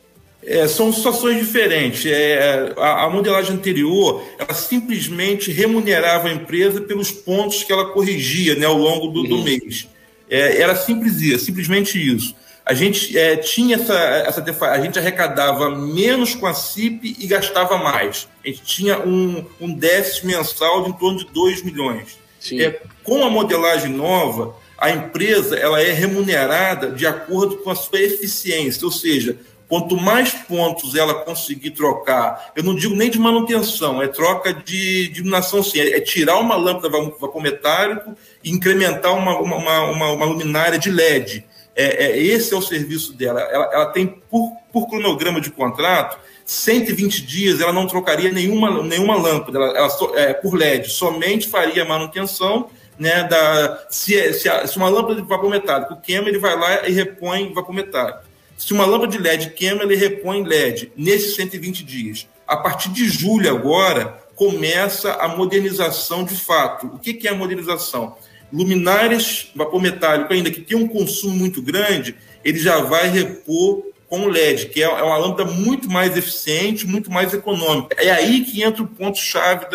É, 0.43 0.67
são 0.67 0.93
situações 0.93 1.39
diferentes. 1.39 2.07
É, 2.07 2.73
a, 2.77 3.05
a, 3.05 3.11
modelagem 3.11 3.55
anterior, 3.55 4.25
ela 4.39 4.55
simplesmente 4.55 5.51
remunerava 5.51 6.29
a 6.29 6.33
empresa 6.33 6.81
pelos 6.81 7.11
pontos 7.11 7.63
que 7.63 7.73
ela 7.73 7.93
corrigia 7.93 8.55
né, 8.55 8.67
ao 8.67 8.77
longo 8.77 9.09
do, 9.09 9.21
uhum. 9.21 9.29
do 9.29 9.39
mês. 9.43 9.89
É, 10.31 10.63
era 10.63 10.75
simples 10.75 11.21
isso, 11.21 11.45
simplesmente 11.45 11.99
isso. 11.99 12.35
A 12.65 12.73
gente 12.73 13.19
é, 13.19 13.37
tinha 13.37 13.77
essa, 13.77 13.95
essa 13.95 14.67
a 14.67 14.81
gente 14.81 14.99
arrecadava 14.99 15.71
menos 15.71 16.35
com 16.35 16.47
a 16.47 16.55
CIP 16.55 17.17
e 17.19 17.27
gastava 17.27 17.77
mais. 17.77 18.29
A 18.45 18.49
gente 18.49 18.63
tinha 18.63 19.01
um, 19.01 19.45
um 19.61 19.75
déficit 19.75 20.27
mensal 20.27 20.85
de 20.85 20.91
em 20.91 20.93
torno 20.93 21.19
de 21.19 21.27
2 21.33 21.63
milhões. 21.63 22.19
É, 22.53 22.81
com 23.03 23.25
a 23.25 23.29
modelagem 23.29 23.93
nova, 23.93 24.55
a 24.79 24.89
empresa 24.91 25.57
ela 25.57 25.83
é 25.83 25.93
remunerada 25.93 26.91
de 26.91 27.07
acordo 27.07 27.57
com 27.59 27.71
a 27.71 27.75
sua 27.75 28.01
eficiência, 28.01 28.85
ou 28.85 28.93
seja, 28.93 29.37
quanto 29.71 29.97
mais 29.97 30.33
pontos 30.33 30.97
ela 30.97 31.15
conseguir 31.15 31.71
trocar, 31.71 32.51
eu 32.57 32.65
não 32.65 32.75
digo 32.75 32.97
nem 32.97 33.09
de 33.09 33.21
manutenção, 33.21 34.03
é 34.03 34.09
troca 34.09 34.53
de, 34.53 35.13
iluminação 35.15 35.63
sim, 35.63 35.79
é, 35.79 35.97
é 35.97 36.01
tirar 36.01 36.39
uma 36.41 36.57
lâmpada 36.57 36.89
vapometálico 37.21 38.17
e 38.43 38.51
incrementar 38.51 39.17
uma, 39.17 39.39
uma, 39.39 39.57
uma, 39.85 40.13
uma 40.13 40.27
luminária 40.27 40.77
de 40.77 40.91
LED. 40.91 41.47
É, 41.77 42.07
é, 42.07 42.19
esse 42.19 42.53
é 42.53 42.57
o 42.57 42.61
serviço 42.61 43.13
dela. 43.13 43.41
Ela, 43.43 43.71
ela 43.73 43.87
tem, 43.87 44.09
por, 44.09 44.51
por, 44.73 44.89
cronograma 44.89 45.41
de 45.41 45.53
contrato, 45.53 46.19
120 46.45 47.25
dias 47.25 47.61
ela 47.61 47.73
não 47.73 47.87
trocaria 47.87 48.33
nenhuma, 48.33 48.83
nenhuma 48.83 49.17
lâmpada 49.17 49.57
ela, 49.57 49.79
ela 49.79 50.19
é, 50.19 50.35
por 50.35 50.55
LED, 50.55 50.91
somente 50.91 51.49
faria 51.49 51.85
manutenção. 51.85 52.69
Né, 52.99 53.25
da, 53.25 53.87
se, 53.89 54.15
é, 54.19 54.31
se, 54.31 54.51
se 54.67 54.77
uma 54.77 54.91
lâmpada 54.91 55.23
de 55.23 55.27
vapor 55.27 55.49
metálico 55.49 55.97
queima, 56.03 56.29
ele 56.29 56.39
vai 56.39 56.55
lá 56.55 56.87
e 56.87 56.93
repõe 56.93 57.51
vapor 57.55 57.75
metálico. 57.75 58.30
Se 58.61 58.73
uma 58.73 58.87
lâmpada 58.87 59.13
de 59.13 59.19
LED 59.19 59.51
queima, 59.51 59.83
ele 59.83 59.97
repõe 59.97 60.45
LED 60.45 60.93
nesses 60.97 61.35
120 61.35 61.83
dias. 61.83 62.29
A 62.47 62.57
partir 62.57 62.91
de 62.91 63.09
julho 63.09 63.51
agora, 63.51 64.23
começa 64.37 65.13
a 65.15 65.29
modernização 65.29 66.25
de 66.25 66.37
fato. 66.37 66.87
O 66.89 66.99
que 66.99 67.27
é 67.27 67.31
a 67.31 67.35
modernização? 67.35 68.17
luminárias 68.53 69.51
vapor 69.55 69.81
metálico 69.81 70.33
ainda 70.33 70.51
que 70.51 70.61
tem 70.61 70.77
um 70.77 70.89
consumo 70.89 71.35
muito 71.37 71.63
grande, 71.63 72.17
ele 72.45 72.59
já 72.59 72.79
vai 72.79 73.09
repor 73.09 73.85
com 74.09 74.27
LED, 74.27 74.67
que 74.67 74.83
é, 74.83 74.87
é 74.87 75.03
uma 75.03 75.17
lâmpada 75.17 75.45
muito 75.45 75.89
mais 75.89 76.17
eficiente, 76.17 76.87
muito 76.87 77.11
mais 77.11 77.33
econômica. 77.33 77.97
É 77.97 78.11
aí 78.11 78.45
que 78.45 78.63
entra 78.63 78.83
o 78.83 78.87
ponto-chave 78.89 79.67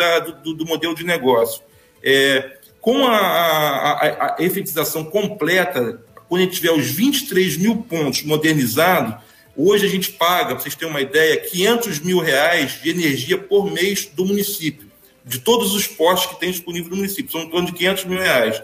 do, 0.42 0.52
do, 0.54 0.66
modelo 0.66 0.94
de 0.94 1.04
negócio. 1.04 1.62
É, 2.02 2.58
com 2.78 3.06
a, 3.06 3.16
a, 3.16 4.36
a, 4.36 4.36
efetização 4.40 5.04
completa, 5.04 6.02
quando 6.28 6.42
a 6.42 6.44
gente 6.44 6.56
tiver 6.56 6.72
os 6.72 6.86
23 6.86 7.56
mil 7.56 7.76
pontos 7.76 8.22
modernizados, 8.22 9.14
hoje 9.56 9.86
a 9.86 9.88
gente 9.88 10.12
paga, 10.12 10.54
para 10.54 10.60
vocês 10.60 10.74
terem 10.74 10.92
uma 10.92 11.00
ideia, 11.00 11.36
500 11.36 12.00
mil 12.00 12.18
reais 12.18 12.80
de 12.82 12.90
energia 12.90 13.38
por 13.38 13.70
mês 13.70 14.06
do 14.14 14.24
município 14.24 14.86
de 15.26 15.40
todos 15.40 15.74
os 15.74 15.88
postos 15.88 16.32
que 16.32 16.40
tem 16.40 16.52
disponível 16.52 16.90
no 16.90 16.96
município, 16.96 17.32
são 17.32 17.42
em 17.42 17.50
torno 17.50 17.66
de 17.66 17.72
500 17.72 18.04
mil 18.04 18.18
reais. 18.20 18.62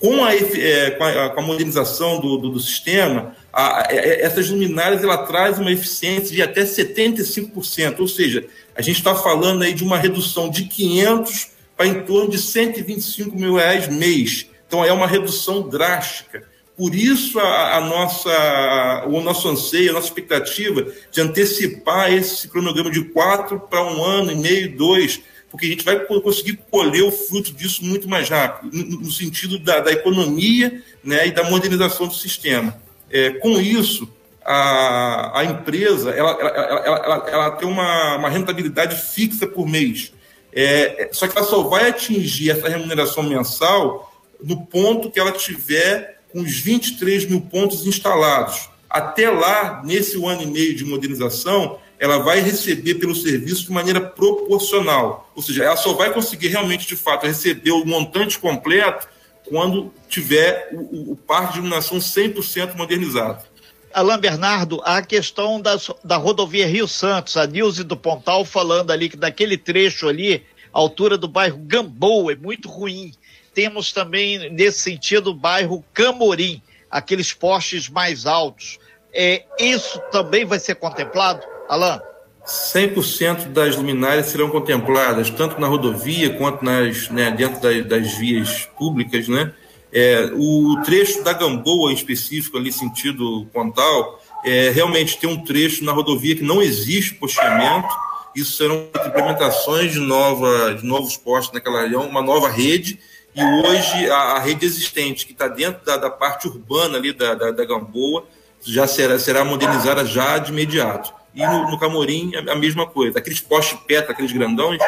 Com 0.00 0.24
a, 0.24 0.34
é, 0.34 0.90
com 0.90 1.04
a, 1.04 1.30
com 1.30 1.40
a 1.40 1.42
modernização 1.42 2.20
do, 2.20 2.36
do, 2.38 2.50
do 2.50 2.58
sistema, 2.58 3.36
a, 3.52 3.82
a, 3.82 3.92
é, 3.92 4.22
essas 4.22 4.50
luminárias 4.50 5.04
ela 5.04 5.18
traz 5.18 5.58
uma 5.58 5.70
eficiência 5.70 6.34
de 6.34 6.42
até 6.42 6.62
75%, 6.62 8.00
ou 8.00 8.08
seja, 8.08 8.44
a 8.74 8.82
gente 8.82 8.96
está 8.96 9.14
falando 9.14 9.62
aí 9.62 9.72
de 9.72 9.84
uma 9.84 9.98
redução 9.98 10.50
de 10.50 10.64
500 10.64 11.50
para 11.76 11.86
em 11.86 12.02
torno 12.02 12.30
de 12.30 12.38
125 12.38 13.36
mil 13.36 13.54
reais 13.54 13.86
mês. 13.86 14.46
Então 14.66 14.84
é 14.84 14.92
uma 14.92 15.06
redução 15.06 15.68
drástica. 15.68 16.48
Por 16.80 16.94
isso 16.94 17.38
a, 17.38 17.76
a, 17.76 17.80
nossa, 17.82 19.04
o 19.06 19.20
nosso 19.20 19.46
anseio, 19.50 19.90
a 19.90 19.92
nossa 19.92 20.06
expectativa 20.06 20.86
de 21.10 21.20
antecipar 21.20 22.10
esse 22.10 22.48
cronograma 22.48 22.90
de 22.90 23.04
quatro 23.04 23.60
para 23.60 23.84
um 23.84 24.02
ano 24.02 24.32
e 24.32 24.34
meio, 24.34 24.78
dois, 24.78 25.20
porque 25.50 25.66
a 25.66 25.68
gente 25.68 25.84
vai 25.84 26.00
conseguir 26.06 26.58
colher 26.70 27.02
o 27.02 27.12
fruto 27.12 27.52
disso 27.52 27.84
muito 27.84 28.08
mais 28.08 28.30
rápido, 28.30 28.74
no, 28.74 29.12
sentido 29.12 29.58
da, 29.58 29.80
da, 29.80 29.92
economia 29.92 30.82
né, 31.04 31.26
e 31.26 31.32
da 31.32 31.44
modernização 31.44 32.08
do 32.08 32.14
sistema. 32.14 32.74
É, 33.10 33.28
com 33.28 33.60
isso, 33.60 34.10
a, 34.42 35.38
a 35.40 35.44
empresa 35.44 36.12
ela, 36.12 36.30
ela, 36.30 36.50
ela, 36.50 37.26
ela 37.28 37.50
tem 37.50 37.68
uma, 37.68 38.16
uma, 38.16 38.30
rentabilidade 38.30 38.96
fixa 38.96 39.46
por 39.46 39.68
mês. 39.68 40.14
É, 40.50 41.10
só 41.12 41.28
que 41.28 41.36
ela 41.36 41.46
só 41.46 41.62
vai 41.62 41.90
atingir 41.90 42.52
essa 42.52 42.70
remuneração 42.70 43.22
mensal 43.22 44.10
no 44.42 44.64
ponto 44.64 45.10
que 45.10 45.20
ela 45.20 45.32
tiver 45.32 46.19
com 46.32 46.40
os 46.40 46.58
23 46.58 47.26
mil 47.26 47.40
pontos 47.40 47.86
instalados. 47.86 48.68
Até 48.88 49.30
lá, 49.30 49.82
nesse 49.84 50.16
ano 50.24 50.42
e 50.42 50.46
meio 50.46 50.74
de 50.74 50.84
modernização, 50.84 51.78
ela 51.98 52.18
vai 52.18 52.40
receber 52.40 52.94
pelo 52.94 53.14
serviço 53.14 53.66
de 53.66 53.72
maneira 53.72 54.00
proporcional. 54.00 55.30
Ou 55.36 55.42
seja, 55.42 55.64
ela 55.64 55.76
só 55.76 55.92
vai 55.92 56.12
conseguir 56.12 56.48
realmente, 56.48 56.88
de 56.88 56.96
fato, 56.96 57.26
receber 57.26 57.72
o 57.72 57.84
montante 57.84 58.38
completo 58.38 59.06
quando 59.48 59.92
tiver 60.08 60.70
o, 60.72 61.12
o 61.12 61.16
parque 61.16 61.52
de 61.52 61.58
iluminação 61.58 61.98
100% 61.98 62.74
modernizado. 62.74 63.44
Alain 63.92 64.18
Bernardo, 64.18 64.80
a 64.84 65.02
questão 65.02 65.60
da, 65.60 65.76
da 66.04 66.16
rodovia 66.16 66.66
Rio 66.66 66.86
Santos, 66.86 67.36
a 67.36 67.46
Nilce 67.46 67.82
do 67.82 67.96
Pontal 67.96 68.44
falando 68.44 68.92
ali 68.92 69.08
que 69.08 69.16
daquele 69.16 69.58
trecho 69.58 70.08
ali, 70.08 70.44
a 70.72 70.78
altura 70.78 71.18
do 71.18 71.26
bairro 71.26 71.58
Gamboa 71.58 72.32
é 72.32 72.36
muito 72.36 72.68
ruim. 72.68 73.12
Temos 73.54 73.92
também, 73.92 74.50
nesse 74.50 74.80
sentido, 74.80 75.30
o 75.30 75.34
bairro 75.34 75.84
Camorim, 75.92 76.62
aqueles 76.90 77.32
postes 77.32 77.88
mais 77.88 78.26
altos. 78.26 78.78
É, 79.12 79.44
isso 79.58 80.00
também 80.12 80.44
vai 80.44 80.58
ser 80.58 80.76
contemplado? 80.76 81.42
Alain. 81.68 82.00
100% 82.46 83.48
das 83.48 83.76
luminárias 83.76 84.26
serão 84.26 84.48
contempladas, 84.48 85.30
tanto 85.30 85.60
na 85.60 85.66
rodovia 85.66 86.30
quanto 86.30 86.64
nas, 86.64 87.08
né, 87.10 87.30
dentro 87.30 87.60
das, 87.60 87.86
das, 87.86 88.12
vias 88.14 88.68
públicas. 88.78 89.28
Né? 89.28 89.52
É, 89.92 90.30
o 90.34 90.80
trecho 90.84 91.22
da 91.22 91.32
Gamboa, 91.32 91.92
em 91.92 91.94
específico, 91.94 92.56
ali 92.56 92.72
sentido 92.72 93.46
Pontal, 93.52 94.20
é, 94.44 94.70
realmente 94.70 95.18
tem 95.18 95.28
um 95.28 95.44
trecho 95.44 95.84
na 95.84 95.92
rodovia 95.92 96.34
que 96.34 96.42
não 96.42 96.62
existe 96.62 97.14
posteamento. 97.14 97.88
Isso 98.34 98.56
serão 98.56 98.88
implementações 99.06 99.92
de, 99.92 100.00
nova, 100.00 100.74
de 100.74 100.84
novos 100.84 101.16
postos 101.16 101.52
naquela 101.52 101.82
região, 101.82 102.08
uma 102.08 102.22
nova 102.22 102.48
rede 102.48 102.98
E 103.34 103.42
hoje 103.42 104.10
a, 104.10 104.16
a 104.16 104.38
rede 104.40 104.66
existente, 104.66 105.24
que 105.24 105.32
está 105.32 105.46
dentro 105.46 105.84
da, 105.84 105.96
da, 105.96 106.10
parte 106.10 106.48
urbana 106.48 106.98
ali 106.98 107.12
da, 107.12 107.34
da, 107.34 107.50
da, 107.50 107.64
Gamboa, 107.64 108.26
já 108.62 108.86
será, 108.86 109.18
será 109.18 109.44
modernizada 109.44 110.04
já 110.04 110.38
de 110.38 110.50
imediato. 110.50 111.12
E 111.34 111.46
no, 111.46 111.70
no 111.70 111.78
Camorim 111.78 112.32
a 112.34 112.56
mesma 112.56 112.86
coisa. 112.86 113.18
Aqueles 113.18 113.40
postes 113.40 113.78
PETA, 113.86 114.12
aqueles 114.12 114.32
grandões, 114.32 114.80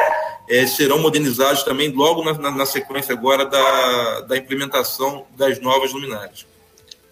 é, 0.51 0.67
serão 0.67 0.99
modernizados 0.99 1.63
também 1.63 1.89
logo 1.91 2.25
na, 2.25 2.33
na, 2.35 2.51
na, 2.51 2.67
sequência 2.67 3.13
agora 3.15 3.47
da, 3.47 4.21
da 4.23 4.37
implementação 4.37 5.25
das 5.37 5.61
novas 5.61 5.93
luminárias. 5.93 6.45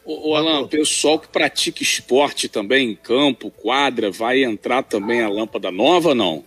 O, 0.04 0.34
Alan, 0.34 0.60
o 0.60 0.68
pessoal 0.68 1.20
que 1.20 1.28
pratica 1.28 1.82
esporte 1.82 2.48
também, 2.48 2.96
campo, 2.96 3.50
quadra, 3.50 4.10
vai 4.10 4.42
entrar 4.42 4.82
também 4.82 5.22
a 5.22 5.28
lâmpada 5.28 5.70
nova 5.70 6.14
não? 6.14 6.44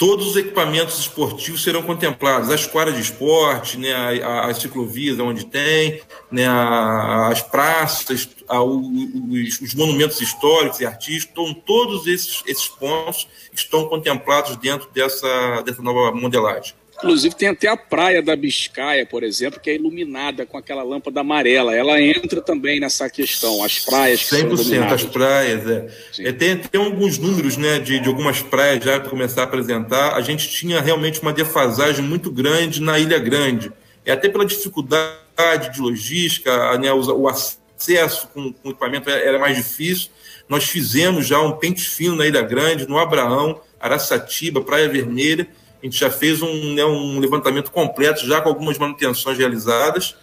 Todos 0.00 0.28
os 0.28 0.36
equipamentos 0.36 0.98
esportivos 0.98 1.62
serão 1.62 1.82
contemplados, 1.82 2.48
as 2.48 2.66
quadras 2.66 2.96
de 2.96 3.02
esporte, 3.02 3.76
né, 3.76 3.92
as 4.24 4.56
ciclovias 4.56 5.20
onde 5.20 5.44
tem, 5.44 6.00
né, 6.30 6.48
as 6.48 7.42
praças, 7.42 8.26
os, 8.48 9.60
os, 9.60 9.74
monumentos 9.74 10.18
históricos 10.22 10.80
e 10.80 10.86
artísticos, 10.86 11.50
então, 11.50 11.52
todos 11.52 12.06
esses, 12.06 12.42
esses 12.46 12.66
pontos 12.66 13.28
estão 13.52 13.88
contemplados 13.88 14.56
dentro 14.56 14.88
dessa, 14.90 15.60
dessa 15.66 15.82
nova 15.82 16.16
modelagem. 16.16 16.72
Inclusive 17.02 17.34
tem 17.34 17.48
até 17.48 17.66
a 17.66 17.76
praia 17.76 18.22
da 18.22 18.36
Biscaia, 18.36 19.06
por 19.06 19.22
exemplo, 19.22 19.58
que 19.58 19.70
é 19.70 19.74
iluminada 19.74 20.44
com 20.44 20.58
aquela 20.58 20.82
lâmpada 20.82 21.20
amarela. 21.20 21.74
Ela 21.74 22.00
entra 22.00 22.42
também 22.42 22.78
nessa 22.78 23.08
questão, 23.08 23.64
as 23.64 23.78
praias 23.78 24.28
que 24.28 24.36
100% 24.36 24.56
são 24.56 24.88
as 24.88 25.04
praias, 25.04 25.66
é. 25.66 25.86
é 26.18 26.32
tem, 26.32 26.58
tem 26.58 26.80
alguns 26.80 27.16
números 27.16 27.56
né, 27.56 27.78
de, 27.78 27.98
de 27.98 28.08
algumas 28.08 28.42
praias 28.42 28.84
já 28.84 29.00
para 29.00 29.08
começar 29.08 29.42
a 29.42 29.44
apresentar. 29.44 30.14
A 30.14 30.20
gente 30.20 30.48
tinha 30.50 30.80
realmente 30.80 31.20
uma 31.22 31.32
defasagem 31.32 32.04
muito 32.04 32.30
grande 32.30 32.82
na 32.82 32.98
Ilha 32.98 33.18
Grande. 33.18 33.72
É 34.04 34.12
até 34.12 34.28
pela 34.28 34.44
dificuldade 34.44 35.72
de 35.72 35.80
logística, 35.80 36.76
né, 36.78 36.92
o, 36.92 37.00
o 37.00 37.28
acesso 37.28 38.28
com, 38.28 38.52
com 38.52 38.70
equipamento 38.70 39.08
era 39.08 39.38
mais 39.38 39.56
difícil. 39.56 40.10
Nós 40.46 40.64
fizemos 40.64 41.26
já 41.26 41.40
um 41.40 41.52
pente 41.52 41.88
fino 41.88 42.16
na 42.16 42.26
Ilha 42.26 42.42
Grande, 42.42 42.86
no 42.86 42.98
Abraão, 42.98 43.60
Araçatiba, 43.80 44.60
Praia 44.60 44.88
Vermelha, 44.88 45.48
a 45.82 45.86
gente 45.86 45.98
já 45.98 46.10
fez 46.10 46.42
um, 46.42 46.74
né, 46.74 46.84
um 46.84 47.18
levantamento 47.18 47.70
completo, 47.70 48.26
já 48.26 48.40
com 48.40 48.48
algumas 48.48 48.78
manutenções 48.78 49.38
realizadas. 49.38 50.14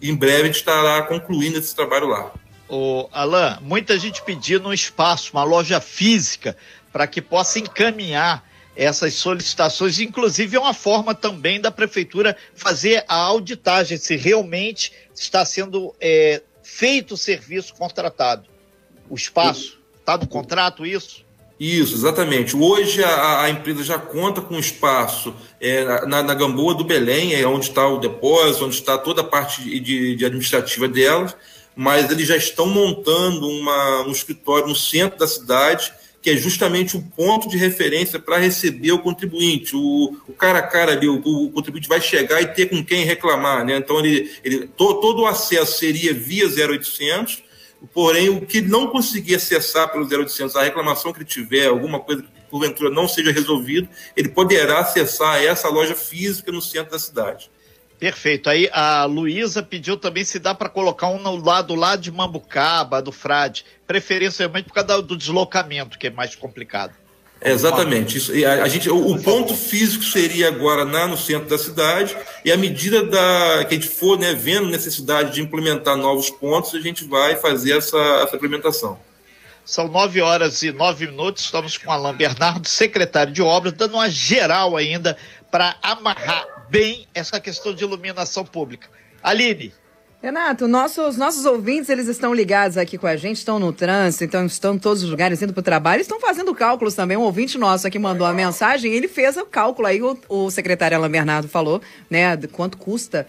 Em 0.00 0.14
breve 0.14 0.42
a 0.42 0.46
gente 0.46 0.56
estará 0.56 1.02
concluindo 1.02 1.58
esse 1.58 1.74
trabalho 1.74 2.06
lá. 2.06 2.32
O 2.68 3.08
Alan, 3.12 3.58
muita 3.62 3.98
gente 3.98 4.22
pedindo 4.22 4.68
um 4.68 4.72
espaço, 4.72 5.30
uma 5.32 5.44
loja 5.44 5.80
física, 5.80 6.56
para 6.92 7.06
que 7.06 7.20
possa 7.20 7.58
encaminhar 7.58 8.46
essas 8.76 9.14
solicitações. 9.14 9.98
Inclusive, 9.98 10.56
é 10.56 10.60
uma 10.60 10.74
forma 10.74 11.14
também 11.14 11.60
da 11.60 11.70
prefeitura 11.70 12.36
fazer 12.54 13.04
a 13.08 13.16
auditagem 13.16 13.98
se 13.98 14.16
realmente 14.16 14.92
está 15.14 15.44
sendo 15.44 15.94
é, 16.00 16.42
feito 16.62 17.14
o 17.14 17.16
serviço 17.16 17.74
contratado. 17.74 18.48
O 19.10 19.16
espaço, 19.16 19.78
está 19.98 20.16
no 20.16 20.28
contrato 20.28 20.86
isso? 20.86 21.24
Isso, 21.58 21.94
exatamente. 21.94 22.56
Hoje 22.56 23.02
a, 23.02 23.42
a, 23.42 23.50
empresa 23.50 23.82
já 23.82 23.98
conta 23.98 24.40
com 24.40 24.58
espaço 24.58 25.34
é, 25.60 25.84
na, 26.06 26.22
na 26.22 26.34
Gamboa 26.34 26.72
do 26.74 26.84
Belém, 26.84 27.34
é 27.34 27.44
onde 27.46 27.68
está 27.68 27.86
o 27.88 27.98
depósito, 27.98 28.64
onde 28.64 28.76
está 28.76 28.96
toda 28.96 29.22
a 29.22 29.24
parte 29.24 29.62
de, 29.80 30.14
de, 30.14 30.24
administrativa 30.24 30.86
delas, 30.86 31.34
mas 31.74 32.10
eles 32.10 32.28
já 32.28 32.36
estão 32.36 32.66
montando 32.66 33.48
uma, 33.48 34.02
um 34.06 34.12
escritório 34.12 34.68
no 34.68 34.76
centro 34.76 35.18
da 35.18 35.26
cidade, 35.26 35.92
que 36.22 36.30
é 36.30 36.36
justamente 36.36 36.96
o 36.96 37.02
ponto 37.02 37.48
de 37.48 37.56
referência 37.56 38.20
para 38.20 38.38
receber 38.38 38.92
o 38.92 39.00
contribuinte. 39.00 39.74
O, 39.74 40.16
o, 40.28 40.32
cara 40.32 40.60
a 40.60 40.62
cara 40.62 40.92
ali, 40.92 41.08
o, 41.08 41.16
o, 41.16 41.50
contribuinte 41.50 41.88
vai 41.88 42.00
chegar 42.00 42.40
e 42.40 42.46
ter 42.46 42.66
com 42.66 42.84
quem 42.84 43.04
reclamar. 43.04 43.64
Né? 43.64 43.76
Então, 43.76 43.98
ele, 43.98 44.30
ele, 44.44 44.68
to, 44.68 44.94
todo 44.94 45.22
o 45.22 45.26
acesso 45.26 45.78
seria 45.78 46.14
via 46.14 46.46
0800, 46.46 47.42
Porém, 47.92 48.28
o 48.28 48.44
que 48.44 48.60
não 48.60 48.88
conseguir 48.88 49.36
acessar 49.36 49.90
pelo 49.90 50.04
0800, 50.04 50.56
a 50.56 50.62
reclamação 50.62 51.12
que 51.12 51.20
ele 51.20 51.24
tiver, 51.24 51.68
alguma 51.68 52.00
coisa 52.00 52.22
que 52.22 52.28
porventura 52.50 52.90
não 52.90 53.06
seja 53.06 53.30
resolvido, 53.30 53.88
ele 54.16 54.28
poderá 54.28 54.80
acessar 54.80 55.42
essa 55.42 55.68
loja 55.68 55.94
física 55.94 56.50
no 56.50 56.60
centro 56.60 56.92
da 56.92 56.98
cidade. 56.98 57.50
Perfeito. 57.98 58.48
Aí 58.48 58.68
a 58.72 59.04
Luísa 59.04 59.62
pediu 59.62 59.96
também 59.96 60.24
se 60.24 60.38
dá 60.38 60.54
para 60.54 60.68
colocar 60.68 61.08
um 61.08 61.20
no 61.20 61.36
lado 61.36 61.74
lá 61.74 61.96
de 61.96 62.10
Mambucaba, 62.12 63.02
do 63.02 63.10
Frade, 63.10 63.64
preferencialmente 63.86 64.68
por 64.68 64.74
causa 64.74 65.02
do 65.02 65.16
deslocamento, 65.16 65.98
que 65.98 66.06
é 66.06 66.10
mais 66.10 66.34
complicado. 66.34 66.94
Exatamente. 67.40 68.18
Isso, 68.18 68.32
a, 68.44 68.64
a, 68.64 68.68
gente, 68.68 68.90
o, 68.90 69.12
o, 69.12 69.22
ponto 69.22 69.54
físico 69.54 70.02
seria 70.02 70.48
agora 70.48 70.84
na, 70.84 71.06
no 71.06 71.16
centro 71.16 71.48
da 71.48 71.56
cidade, 71.56 72.16
e 72.44 72.50
à 72.50 72.56
medida 72.56 73.04
da, 73.04 73.64
que 73.64 73.74
a 73.74 73.78
gente 73.78 73.88
for 73.88 74.18
né, 74.18 74.34
vendo 74.34 74.68
necessidade 74.68 75.34
de 75.34 75.40
implementar 75.40 75.96
novos 75.96 76.30
pontos, 76.30 76.74
a 76.74 76.80
gente 76.80 77.04
vai 77.04 77.36
fazer 77.36 77.78
essa, 77.78 77.96
essa 78.24 78.36
implementação. 78.36 78.98
São 79.64 79.86
nove 79.86 80.20
horas 80.20 80.62
e 80.62 80.72
nove 80.72 81.06
minutos, 81.06 81.44
estamos 81.44 81.76
com 81.76 81.92
Alain 81.92 82.16
Bernardo, 82.16 82.66
secretário 82.66 83.32
de 83.32 83.42
obras, 83.42 83.74
dando 83.74 83.94
uma 83.94 84.08
geral 84.08 84.76
ainda 84.76 85.16
para 85.50 85.76
amarrar 85.82 86.66
bem 86.70 87.06
essa 87.14 87.38
questão 87.38 87.74
de 87.74 87.84
iluminação 87.84 88.44
pública. 88.44 88.88
Aline, 89.22 89.72
Renato, 90.20 90.66
nossos, 90.66 91.16
nossos 91.16 91.44
ouvintes, 91.44 91.88
eles 91.88 92.08
estão 92.08 92.34
ligados 92.34 92.76
aqui 92.76 92.98
com 92.98 93.06
a 93.06 93.14
gente, 93.14 93.36
estão 93.36 93.60
no 93.60 93.72
trânsito, 93.72 94.24
então 94.24 94.44
estão 94.46 94.74
em 94.74 94.78
todos 94.78 95.04
os 95.04 95.08
lugares, 95.08 95.40
indo 95.40 95.52
para 95.52 95.60
o 95.60 95.62
trabalho, 95.62 96.00
estão 96.00 96.18
fazendo 96.18 96.52
cálculos 96.56 96.94
também. 96.94 97.16
Um 97.16 97.20
ouvinte 97.20 97.56
nosso 97.56 97.86
aqui 97.86 98.00
mandou 98.00 98.26
a 98.26 98.32
mensagem, 98.32 98.92
ele 98.92 99.06
fez 99.06 99.36
o 99.36 99.46
cálculo 99.46 99.86
aí, 99.86 100.02
o, 100.02 100.18
o 100.28 100.50
secretário 100.50 100.96
Alan 100.96 101.08
Bernardo 101.08 101.48
falou, 101.48 101.80
né, 102.10 102.34
de 102.36 102.48
quanto 102.48 102.76
custa 102.76 103.28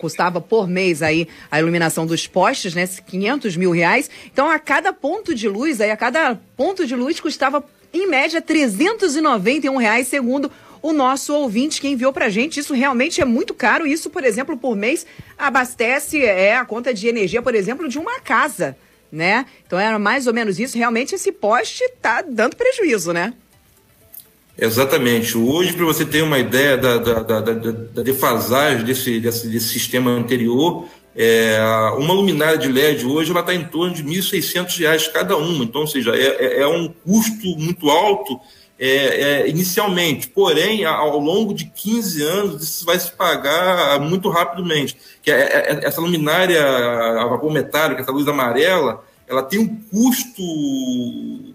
custava 0.00 0.40
por 0.40 0.66
mês 0.66 1.02
aí 1.02 1.28
a 1.48 1.60
iluminação 1.60 2.04
dos 2.04 2.26
postes, 2.26 2.74
né? 2.74 2.84
500 2.86 3.56
mil 3.56 3.70
reais. 3.70 4.10
Então, 4.26 4.50
a 4.50 4.58
cada 4.58 4.92
ponto 4.92 5.32
de 5.32 5.48
luz, 5.48 5.80
aí 5.80 5.92
a 5.92 5.96
cada 5.96 6.36
ponto 6.56 6.84
de 6.84 6.96
luz 6.96 7.20
custava, 7.20 7.64
em 7.92 8.08
média, 8.08 8.42
391 8.42 9.76
reais, 9.76 10.08
segundo 10.08 10.50
o 10.82 10.92
nosso 10.92 11.34
ouvinte 11.34 11.80
que 11.80 11.88
enviou 11.88 12.12
pra 12.12 12.28
gente. 12.28 12.60
Isso 12.60 12.74
realmente 12.74 13.20
é 13.20 13.24
muito 13.24 13.54
caro. 13.54 13.86
Isso, 13.86 14.10
por 14.10 14.24
exemplo, 14.24 14.56
por 14.56 14.76
mês 14.76 15.06
abastece 15.36 16.22
é, 16.22 16.56
a 16.56 16.64
conta 16.64 16.92
de 16.92 17.08
energia, 17.08 17.42
por 17.42 17.54
exemplo, 17.54 17.88
de 17.88 17.98
uma 17.98 18.20
casa, 18.20 18.76
né? 19.10 19.46
Então 19.66 19.78
era 19.78 19.98
mais 19.98 20.26
ou 20.26 20.34
menos 20.34 20.58
isso. 20.58 20.76
Realmente 20.76 21.14
esse 21.14 21.32
poste 21.32 21.82
tá 22.00 22.22
dando 22.22 22.56
prejuízo, 22.56 23.12
né? 23.12 23.34
Exatamente. 24.60 25.38
Hoje, 25.38 25.72
para 25.72 25.84
você 25.84 26.04
ter 26.04 26.22
uma 26.22 26.38
ideia 26.38 26.76
da, 26.76 26.98
da, 26.98 27.22
da, 27.22 27.40
da 27.40 28.02
defasagem 28.02 28.84
desse, 28.84 29.20
desse, 29.20 29.46
desse, 29.46 29.68
sistema 29.68 30.10
anterior, 30.10 30.88
é, 31.14 31.58
uma 31.96 32.12
luminária 32.12 32.58
de 32.58 32.66
LED 32.66 33.06
hoje 33.06 33.30
ela 33.30 33.40
está 33.40 33.54
em 33.54 33.64
torno 33.64 33.94
de 33.94 34.02
R$ 34.02 34.08
1.600 34.08 35.12
cada 35.12 35.36
uma. 35.36 35.64
Então, 35.64 35.82
ou 35.82 35.86
seja, 35.86 36.10
é, 36.10 36.58
é, 36.58 36.60
é 36.62 36.66
um 36.66 36.88
custo 36.88 37.56
muito 37.56 37.88
alto 37.88 38.40
é, 38.78 38.86
é, 38.86 39.48
inicialmente, 39.48 40.28
porém, 40.28 40.84
ao 40.84 41.18
longo 41.18 41.52
de 41.52 41.64
15 41.64 42.22
anos, 42.22 42.62
isso 42.62 42.86
vai 42.86 42.98
se 42.98 43.10
pagar 43.10 43.98
muito 44.00 44.28
rapidamente. 44.28 44.96
Que 45.20 45.32
é, 45.32 45.40
é, 45.40 45.72
é 45.72 45.86
essa 45.86 46.00
luminária 46.00 46.64
a 46.64 47.26
vapor 47.26 47.52
metálico, 47.52 48.00
essa 48.00 48.12
luz 48.12 48.28
amarela, 48.28 49.04
ela 49.26 49.42
tem 49.42 49.58
um 49.58 49.76
custo 49.90 50.42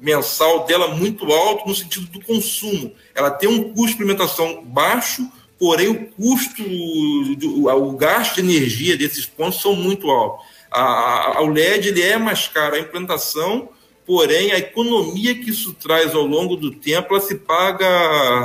mensal 0.01 0.65
dela 0.65 0.89
muito 0.89 1.25
alto 1.31 1.67
no 1.67 1.73
sentido 1.73 2.07
do 2.07 2.23
consumo. 2.23 2.91
Ela 3.15 3.31
tem 3.31 3.49
um 3.49 3.73
custo 3.73 3.87
de 3.97 4.03
implementação 4.03 4.63
baixo, 4.65 5.25
porém 5.57 5.87
o 5.87 6.05
custo, 6.07 6.61
o 6.61 7.91
gasto 7.93 8.35
de 8.35 8.41
energia 8.41 8.97
desses 8.97 9.25
pontos 9.25 9.61
são 9.61 9.75
muito 9.75 10.09
altos. 10.09 10.45
A, 10.69 11.37
a, 11.37 11.41
o 11.41 11.47
LED 11.47 11.89
ele 11.89 12.01
é 12.01 12.17
mais 12.17 12.47
caro, 12.47 12.75
a 12.75 12.79
implantação 12.79 13.69
porém 14.05 14.51
a 14.51 14.57
economia 14.57 15.35
que 15.35 15.49
isso 15.49 15.73
traz 15.73 16.13
ao 16.13 16.25
longo 16.25 16.55
do 16.55 16.71
tempo 16.71 17.13
ela 17.13 17.21
se 17.21 17.35
paga 17.35 17.87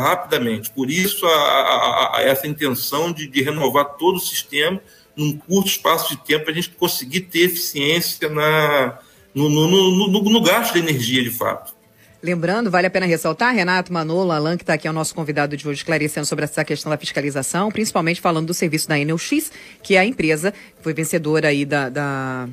rapidamente. 0.00 0.70
Por 0.70 0.90
isso, 0.90 1.26
a, 1.26 1.30
a, 1.30 2.16
a 2.18 2.22
essa 2.22 2.46
intenção 2.46 3.12
de, 3.12 3.26
de, 3.26 3.42
renovar 3.42 3.96
todo 3.96 4.16
o 4.16 4.20
sistema 4.20 4.80
num 5.16 5.36
curto 5.36 5.68
espaço 5.68 6.10
de 6.10 6.16
tempo, 6.24 6.48
a 6.48 6.52
gente 6.52 6.70
conseguir 6.70 7.22
ter 7.22 7.40
eficiência 7.40 8.28
na, 8.28 9.00
no, 9.34 9.48
no, 9.48 9.66
no, 10.08 10.22
no, 10.22 10.42
gasto 10.42 10.74
de 10.74 10.78
energia, 10.78 11.22
de 11.24 11.30
fato. 11.30 11.74
Lembrando, 12.22 12.70
vale 12.70 12.86
a 12.86 12.90
pena 12.90 13.04
ressaltar, 13.04 13.52
Renato 13.52 13.92
Manolo, 13.92 14.30
Alan, 14.30 14.56
que 14.56 14.62
está 14.62 14.74
aqui, 14.74 14.86
é 14.86 14.90
o 14.90 14.94
nosso 14.94 15.14
convidado 15.14 15.56
de 15.56 15.66
hoje, 15.66 15.78
esclarecendo 15.78 16.24
sobre 16.24 16.44
essa 16.44 16.64
questão 16.64 16.90
da 16.90 16.96
fiscalização, 16.96 17.70
principalmente 17.70 18.20
falando 18.20 18.46
do 18.46 18.54
serviço 18.54 18.88
da 18.88 18.98
Enel 18.98 19.18
X, 19.18 19.50
que 19.82 19.96
é 19.96 19.98
a 19.98 20.04
empresa 20.04 20.52
que 20.52 20.82
foi 20.82 20.94
vencedora 20.94 21.48
aí 21.48 21.64
da, 21.64 21.88
da 21.88 22.48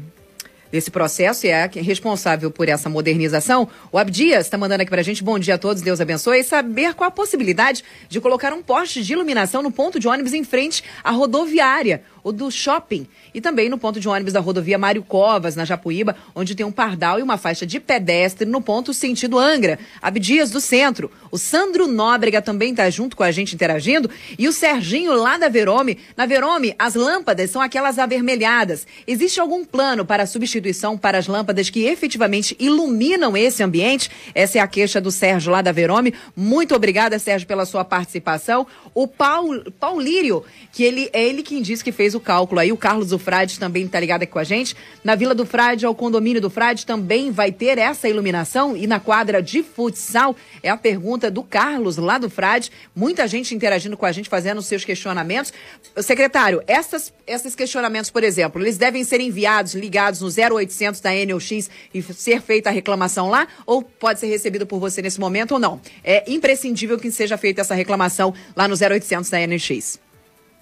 desse 0.71 0.91
processo 0.91 1.45
e 1.45 1.49
é 1.49 1.69
responsável 1.75 2.51
por 2.51 2.67
essa 2.69 2.89
modernização. 2.89 3.67
O 3.91 3.97
Abdias 3.97 4.45
está 4.45 4.57
mandando 4.57 4.81
aqui 4.81 4.89
para 4.89 5.01
a 5.01 5.03
gente, 5.03 5.23
bom 5.23 5.39
dia 5.39 5.55
a 5.55 5.57
todos, 5.57 5.81
Deus 5.81 6.01
abençoe, 6.01 6.39
e 6.39 6.43
saber 6.43 6.93
qual 6.93 7.07
a 7.07 7.11
possibilidade 7.11 7.83
de 8.09 8.19
colocar 8.19 8.53
um 8.53 8.61
poste 8.61 9.03
de 9.03 9.13
iluminação 9.13 9.61
no 9.61 9.71
ponto 9.71 9.99
de 9.99 10.07
ônibus 10.07 10.33
em 10.33 10.43
frente 10.43 10.83
à 11.03 11.11
rodoviária 11.11 12.03
o 12.25 12.31
do 12.31 12.49
shopping 12.49 13.07
e 13.35 13.39
também 13.39 13.69
no 13.69 13.77
ponto 13.77 13.99
de 13.99 14.09
ônibus 14.09 14.33
da 14.33 14.39
rodovia 14.39 14.79
Mário 14.79 15.03
Covas, 15.03 15.55
na 15.55 15.63
Japuíba, 15.63 16.15
onde 16.33 16.55
tem 16.55 16.65
um 16.65 16.71
pardal 16.71 17.19
e 17.19 17.21
uma 17.21 17.37
faixa 17.37 17.67
de 17.67 17.79
pedestre 17.79 18.47
no 18.47 18.59
ponto 18.59 18.95
sentido 18.95 19.37
Angra, 19.37 19.77
Abdias 20.01 20.49
do 20.49 20.59
Centro. 20.59 21.11
O 21.29 21.37
Sandro 21.37 21.85
Nóbrega 21.85 22.41
também 22.41 22.71
está 22.71 22.89
junto 22.89 23.15
com 23.15 23.21
a 23.21 23.29
gente 23.29 23.53
interagindo 23.53 24.09
e 24.39 24.47
o 24.47 24.51
Serginho 24.51 25.13
lá 25.13 25.37
da 25.37 25.49
Verome. 25.49 25.99
Na 26.17 26.25
Verome, 26.25 26.73
as 26.79 26.95
lâmpadas 26.95 27.51
são 27.51 27.61
aquelas 27.61 27.99
avermelhadas. 27.99 28.87
Existe 29.05 29.39
algum 29.39 29.63
plano 29.63 30.03
para 30.03 30.25
substituição 30.25 30.97
para 30.97 31.19
as 31.19 31.27
lâmpadas 31.27 31.69
que 31.69 31.85
efetivamente 31.85 32.55
iluminam 32.59 33.37
esse 33.37 33.61
ambiente? 33.61 34.09
Essa 34.33 34.57
é 34.57 34.61
a 34.61 34.67
queixa 34.67 34.99
do 34.99 35.11
Sérgio 35.11 35.51
lá 35.51 35.61
da 35.61 35.71
Verome. 35.71 36.15
Muito 36.35 36.73
obrigada, 36.73 37.19
Sérgio, 37.19 37.47
pela 37.47 37.67
sua 37.67 37.85
participação. 37.85 38.65
O 38.95 39.07
Paul, 39.07 39.71
Paulírio, 39.79 40.43
que 40.71 40.83
ele 40.83 41.07
é 41.13 41.23
ele 41.23 41.43
quem 41.43 41.61
disse 41.61 41.83
que 41.83 41.91
fez 41.91 42.14
o 42.15 42.19
cálculo 42.19 42.59
aí, 42.59 42.71
o 42.71 42.77
Carlos 42.77 43.09
do 43.09 43.19
Frade 43.19 43.59
também 43.59 43.85
está 43.85 43.99
ligado 43.99 44.23
aqui 44.23 44.31
com 44.31 44.39
a 44.39 44.43
gente. 44.43 44.75
Na 45.03 45.15
Vila 45.15 45.35
do 45.35 45.45
Frade, 45.45 45.85
ao 45.85 45.93
condomínio 45.93 46.41
do 46.41 46.49
Frade, 46.49 46.85
também 46.85 47.31
vai 47.31 47.51
ter 47.51 47.77
essa 47.77 48.07
iluminação 48.07 48.75
e 48.75 48.87
na 48.87 48.99
quadra 48.99 49.41
de 49.41 49.63
futsal 49.63 50.35
é 50.61 50.69
a 50.69 50.77
pergunta 50.77 51.29
do 51.29 51.43
Carlos 51.43 51.97
lá 51.97 52.17
do 52.17 52.29
Frade. 52.29 52.71
Muita 52.95 53.27
gente 53.27 53.53
interagindo 53.53 53.97
com 53.97 54.05
a 54.05 54.11
gente, 54.11 54.29
fazendo 54.29 54.61
seus 54.61 54.85
questionamentos. 54.85 55.53
Secretário, 55.97 56.63
essas, 56.67 57.13
esses 57.27 57.55
questionamentos, 57.55 58.09
por 58.09 58.23
exemplo, 58.23 58.61
eles 58.61 58.77
devem 58.77 59.03
ser 59.03 59.19
enviados, 59.19 59.75
ligados 59.75 60.21
no 60.21 60.27
0800 60.27 61.01
da 61.01 61.11
NOX 61.25 61.69
e 61.93 62.01
ser 62.01 62.41
feita 62.41 62.69
a 62.69 62.73
reclamação 62.73 63.29
lá? 63.29 63.47
Ou 63.65 63.81
pode 63.81 64.19
ser 64.19 64.27
recebido 64.27 64.65
por 64.65 64.79
você 64.79 65.01
nesse 65.01 65.19
momento 65.19 65.53
ou 65.53 65.59
não? 65.59 65.79
É 66.03 66.23
imprescindível 66.31 66.97
que 66.97 67.11
seja 67.11 67.37
feita 67.37 67.61
essa 67.61 67.75
reclamação 67.75 68.33
lá 68.55 68.67
no 68.67 68.75
0800 68.75 69.29
da 69.29 69.45
NOX. 69.45 70.04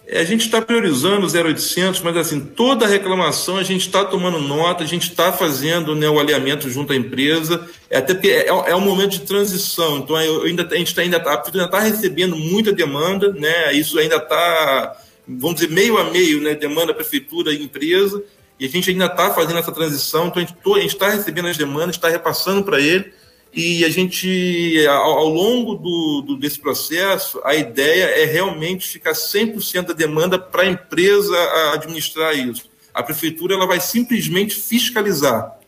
É, 0.05 0.19
a 0.19 0.23
gente 0.25 0.41
está 0.41 0.61
priorizando 0.61 1.25
o 1.25 1.29
0800, 1.29 2.01
mas 2.01 2.17
assim, 2.17 2.39
toda 2.41 2.85
reclamação 2.85 3.57
a 3.57 3.63
gente 3.63 3.87
está 3.87 4.03
tomando 4.03 4.37
nota, 4.39 4.83
a 4.83 4.87
gente 4.87 5.09
está 5.09 5.31
fazendo 5.31 5.95
né, 5.95 6.09
o 6.09 6.19
alinhamento 6.19 6.69
junto 6.69 6.91
à 6.91 6.95
empresa, 6.95 7.65
é, 7.89 7.97
até 7.97 8.13
porque 8.13 8.29
é, 8.29 8.47
é 8.47 8.75
um 8.75 8.81
momento 8.81 9.11
de 9.11 9.21
transição, 9.21 9.99
então 9.99 10.19
eu 10.21 10.43
ainda, 10.43 10.67
a 10.69 10.75
gente 10.75 10.87
está 10.87 11.01
ainda, 11.01 11.19
tá, 11.21 11.41
ainda 11.45 11.67
tá 11.69 11.79
recebendo 11.79 12.35
muita 12.35 12.73
demanda, 12.73 13.31
né, 13.31 13.73
isso 13.73 13.97
ainda 13.97 14.17
está, 14.17 14.97
vamos 15.25 15.61
dizer, 15.61 15.71
meio 15.71 15.97
a 15.97 16.11
meio, 16.11 16.41
né, 16.41 16.53
demanda 16.53 16.93
prefeitura 16.93 17.53
e 17.53 17.63
empresa, 17.63 18.21
e 18.59 18.65
a 18.65 18.69
gente 18.69 18.89
ainda 18.91 19.05
está 19.05 19.33
fazendo 19.33 19.59
essa 19.59 19.71
transição, 19.71 20.27
então 20.27 20.75
a 20.75 20.79
gente 20.79 20.93
está 20.93 21.09
recebendo 21.09 21.47
as 21.47 21.57
demandas, 21.57 21.95
está 21.95 22.09
repassando 22.09 22.61
para 22.63 22.79
ele, 22.81 23.13
e 23.53 23.85
a 23.85 23.89
gente, 23.89 24.83
ao, 24.87 25.29
longo 25.29 25.75
do, 25.75 26.23
do, 26.25 26.37
desse 26.37 26.59
processo, 26.59 27.39
a 27.43 27.53
ideia 27.53 28.05
é 28.05 28.25
realmente 28.25 28.87
ficar 28.87 29.11
100% 29.11 29.87
da 29.87 29.93
demanda 29.93 30.39
para 30.39 30.63
a 30.63 30.67
empresa 30.67 31.37
administrar 31.73 32.35
isso. 32.35 32.67
A 32.91 33.03
prefeitura 33.03 33.53
ela 33.53 33.67
vai 33.67 33.79
simplesmente 33.79 34.55
fiscalizar. 34.55 35.59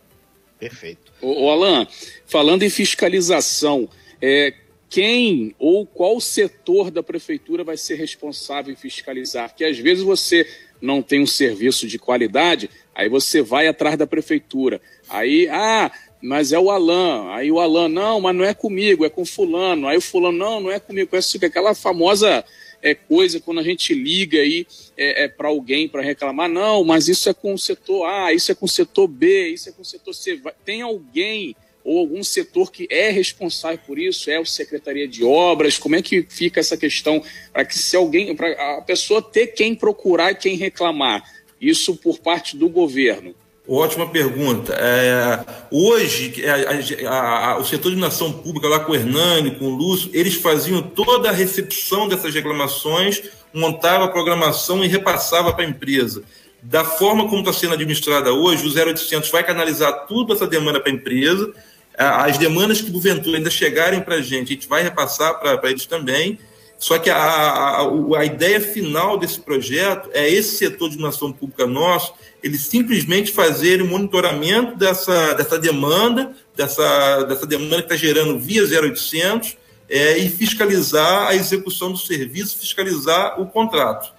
Perfeito. 0.60 1.14
O, 1.22 1.50
Alan, 1.50 1.88
falando 2.26 2.64
em 2.64 2.70
fiscalização, 2.70 3.88
é, 4.20 4.54
quem 4.90 5.54
ou 5.60 5.86
qual 5.86 6.20
setor 6.20 6.90
da 6.90 7.04
prefeitura 7.04 7.64
vai 7.64 7.78
ser 7.78 7.96
responsável 7.96 8.74
em 8.74 8.78
fiscalizar? 8.78 9.50
Porque 9.50 9.66
às 9.66 9.78
vezes 9.78 10.04
você 10.04 10.48
não 10.82 11.02
tem 11.02 11.22
um 11.22 11.28
serviço 11.28 11.88
de 11.88 12.00
qualidade, 12.00 12.70
aí 12.94 13.10
você 13.10 13.42
vai 13.42 13.68
atrás 13.68 13.98
da 13.98 14.08
prefeitura. 14.08 14.82
Aí, 15.10 15.48
ah, 15.50 15.92
mas 16.26 16.52
é 16.52 16.60
o 16.60 16.72
Alan. 16.72 17.32
Aí 17.34 17.52
o 17.52 17.60
Alan, 17.60 17.88
não, 17.88 18.20
mas 18.20 18.36
não 18.36 18.44
é 18.44 18.54
comigo, 18.54 19.06
é 19.06 19.10
com 19.10 19.26
fulano. 19.26 19.88
Aí 19.88 19.98
o 19.98 20.02
fulano, 20.02 20.38
não, 20.38 20.60
não 20.60 20.72
é 20.72 20.80
comigo. 20.80 21.16
É 21.16 21.46
aquela 21.46 21.76
famosa 21.76 22.44
é, 22.82 22.94
coisa 22.94 23.40
quando 23.40 23.60
a 23.60 23.64
gente 23.64 23.94
liga 23.94 24.40
aí 24.40 24.68
é, 24.98 25.24
é 25.24 25.28
para 25.28 25.48
alguém 25.48 25.88
para 25.88 26.02
reclamar, 26.02 26.50
não, 26.50 26.84
mas 26.84 27.08
isso 27.08 27.30
é 27.30 27.34
com 27.34 27.54
o 27.54 27.58
setor 27.58 28.06
A, 28.06 28.34
isso 28.34 28.52
é 28.52 28.56
com 28.56 28.66
o 28.66 28.70
setor 28.70 29.08
B, 29.08 29.50
isso 29.50 29.70
é 29.70 29.72
com 29.72 29.82
o 29.82 29.86
setor 29.86 30.14
C. 30.14 30.40
Tem 30.64 30.82
alguém 30.82 31.56
ou 31.84 32.00
algum 32.00 32.24
setor 32.24 32.72
que 32.72 32.88
é 32.90 33.12
responsável 33.12 33.80
por 33.86 34.00
isso? 34.00 34.32
É 34.32 34.40
o 34.40 34.46
Secretaria 34.46 35.08
de 35.08 35.24
Obras? 35.24 35.78
Como 35.78 35.96
é 35.96 36.02
que 36.02 36.24
fica 36.28 36.60
essa 36.60 36.76
questão 36.76 37.24
para 37.54 37.64
que 37.64 37.78
se 37.78 37.96
alguém, 37.96 38.36
para 38.36 38.78
a 38.78 38.82
pessoa 38.82 39.22
ter 39.22 39.48
quem 39.48 39.76
procurar 39.76 40.32
e 40.32 40.36
quem 40.36 40.58
reclamar? 40.58 41.24
Isso 41.62 41.96
por 41.96 42.20
parte 42.20 42.58
do 42.58 42.68
governo. 42.68 43.36
Ótima 43.68 44.08
pergunta. 44.08 44.74
É, 44.74 45.44
hoje, 45.72 46.44
é, 46.44 47.08
a, 47.08 47.52
a, 47.52 47.58
o 47.58 47.66
setor 47.66 47.90
de 47.92 47.98
nação 47.98 48.32
pública, 48.32 48.68
lá 48.68 48.80
com 48.80 48.92
o 48.92 48.96
Hernani, 48.96 49.52
com 49.56 49.66
o 49.66 49.76
Lúcio, 49.76 50.12
eles 50.14 50.36
faziam 50.36 50.84
toda 50.84 51.30
a 51.30 51.32
recepção 51.32 52.08
dessas 52.08 52.34
reclamações, 52.34 53.24
montavam 53.52 54.06
a 54.06 54.12
programação 54.12 54.84
e 54.84 54.88
repassava 54.88 55.52
para 55.52 55.66
a 55.66 55.68
empresa. 55.68 56.24
Da 56.62 56.84
forma 56.84 57.28
como 57.28 57.40
está 57.40 57.54
sendo 57.54 57.74
administrada 57.74 58.32
hoje, 58.32 58.68
o 58.68 58.72
0800 58.72 59.30
vai 59.32 59.44
canalizar 59.44 60.06
tudo 60.08 60.34
essa 60.34 60.46
demanda 60.46 60.80
para 60.80 60.92
a 60.92 60.96
empresa. 60.96 61.52
As 61.98 62.38
demandas 62.38 62.82
que, 62.82 62.92
porventura, 62.92 63.38
ainda 63.38 63.50
chegarem 63.50 64.02
para 64.02 64.16
a 64.16 64.22
gente, 64.22 64.52
a 64.52 64.56
gente 64.56 64.68
vai 64.68 64.84
repassar 64.84 65.40
para 65.40 65.70
eles 65.70 65.86
também. 65.86 66.38
Só 66.86 67.00
que 67.00 67.10
a, 67.10 67.18
a, 67.18 67.82
a, 68.20 68.26
ideia 68.26 68.62
final 68.62 69.18
desse 69.18 69.40
projeto 69.40 70.08
é 70.14 70.30
esse 70.30 70.56
setor 70.56 70.88
de 70.88 71.00
nação 71.00 71.34
pública 71.34 71.66
nosso 71.66 72.14
eles 72.44 72.62
simplesmente 72.62 73.32
fazerem 73.32 73.84
o 73.84 73.90
monitoramento 73.90 74.78
dessa, 74.78 75.34
dessa 75.34 75.58
demanda, 75.58 76.32
dessa, 76.56 77.24
dessa 77.24 77.48
demanda 77.48 77.78
que 77.78 77.92
está 77.92 77.96
gerando 77.96 78.38
via 78.40 78.62
0800, 78.62 79.58
é, 79.90 80.20
e 80.20 80.30
fiscalizar 80.30 81.30
a 81.30 81.34
execução 81.34 81.92
do 81.92 81.98
serviço, 81.98 82.60
fiscalizar 82.60 83.42
o 83.42 83.48
contrato. 83.48 84.14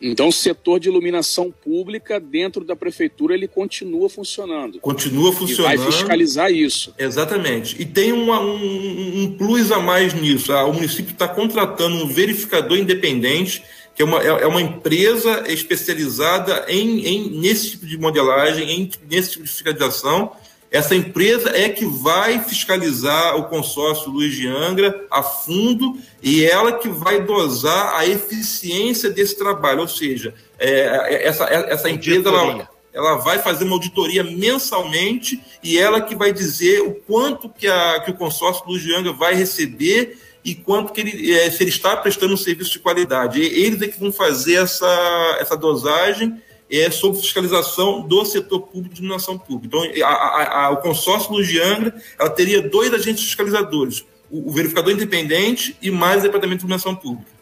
Então, 0.00 0.28
o 0.28 0.32
setor 0.32 0.78
de 0.78 0.88
iluminação 0.88 1.50
pública 1.50 2.20
dentro 2.20 2.64
da 2.64 2.76
prefeitura 2.76 3.34
ele 3.34 3.48
continua 3.48 4.08
funcionando. 4.08 4.80
Continua 4.80 5.32
funcionando. 5.32 5.74
E 5.74 5.76
vai 5.76 5.92
fiscalizar 5.92 6.52
isso. 6.52 6.94
Exatamente. 6.98 7.80
E 7.80 7.86
tem 7.86 8.12
uma, 8.12 8.40
um, 8.40 9.22
um 9.22 9.36
plus 9.36 9.72
a 9.72 9.78
mais 9.78 10.12
nisso. 10.12 10.52
Ah, 10.52 10.64
o 10.64 10.72
município 10.74 11.12
está 11.12 11.26
contratando 11.26 11.96
um 11.96 12.06
verificador 12.06 12.76
independente 12.76 13.62
que 13.94 14.02
é 14.02 14.04
uma, 14.04 14.20
é, 14.20 14.26
é 14.26 14.46
uma 14.46 14.60
empresa 14.60 15.44
especializada 15.46 16.64
em, 16.68 17.06
em, 17.06 17.30
nesse 17.38 17.70
tipo 17.70 17.86
de 17.86 17.96
modelagem, 17.96 18.68
em, 18.68 18.90
nesse 19.08 19.32
tipo 19.32 19.44
de 19.44 19.50
fiscalização. 19.50 20.32
Essa 20.70 20.94
empresa 20.94 21.50
é 21.50 21.68
que 21.68 21.86
vai 21.86 22.40
fiscalizar 22.40 23.36
o 23.36 23.44
consórcio 23.44 24.10
Luiz 24.10 24.34
de 24.34 24.48
Angra 24.48 25.06
a 25.10 25.22
fundo 25.22 25.96
e 26.20 26.44
ela 26.44 26.72
que 26.72 26.88
vai 26.88 27.22
dosar 27.22 27.94
a 27.94 28.04
eficiência 28.04 29.08
desse 29.08 29.38
trabalho. 29.38 29.82
Ou 29.82 29.88
seja, 29.88 30.34
é, 30.58 30.70
é 30.70 31.26
essa, 31.28 31.44
é, 31.44 31.72
essa 31.72 31.88
empresa 31.88 32.28
ela, 32.28 32.68
ela, 32.92 33.14
vai 33.16 33.38
fazer 33.38 33.64
uma 33.64 33.74
auditoria 33.74 34.24
mensalmente 34.24 35.40
e 35.62 35.78
ela 35.78 36.00
que 36.00 36.16
vai 36.16 36.32
dizer 36.32 36.80
o 36.80 36.94
quanto 36.94 37.48
que, 37.48 37.68
a, 37.68 38.00
que 38.00 38.10
o 38.10 38.16
consórcio 38.16 38.64
Luiz 38.66 38.82
de 38.82 38.92
Angra 38.94 39.12
vai 39.12 39.34
receber 39.34 40.18
e 40.44 40.54
quanto 40.54 40.92
que 40.92 41.00
ele, 41.00 41.32
é, 41.32 41.50
se 41.50 41.62
ele 41.62 41.70
está 41.70 41.96
prestando 41.96 42.34
um 42.34 42.36
serviço 42.36 42.72
de 42.72 42.78
qualidade. 42.80 43.40
E 43.40 43.64
eles 43.64 43.80
é 43.80 43.88
que 43.88 43.98
vão 43.98 44.12
fazer 44.12 44.56
essa, 44.56 45.36
essa 45.40 45.56
dosagem 45.56 46.42
é, 46.70 46.90
sob 46.90 47.18
fiscalização 47.18 48.06
do 48.06 48.24
setor 48.24 48.60
público 48.60 48.94
de 48.94 49.00
iluminação 49.00 49.38
pública. 49.38 49.66
Então, 49.66 50.06
a, 50.06 50.12
a, 50.12 50.64
a, 50.66 50.70
o 50.70 50.78
consórcio 50.78 51.32
Luz 51.32 51.46
de 51.46 51.60
Angra 51.60 51.94
ela 52.18 52.30
teria 52.30 52.62
dois 52.62 52.92
agentes 52.92 53.24
fiscalizadores, 53.24 54.04
o, 54.30 54.48
o 54.48 54.52
verificador 54.52 54.92
independente 54.92 55.76
e 55.80 55.90
mais 55.90 56.20
o 56.20 56.22
departamento 56.22 56.58
de 56.58 56.62
iluminação 56.64 56.94
pública. 56.94 57.34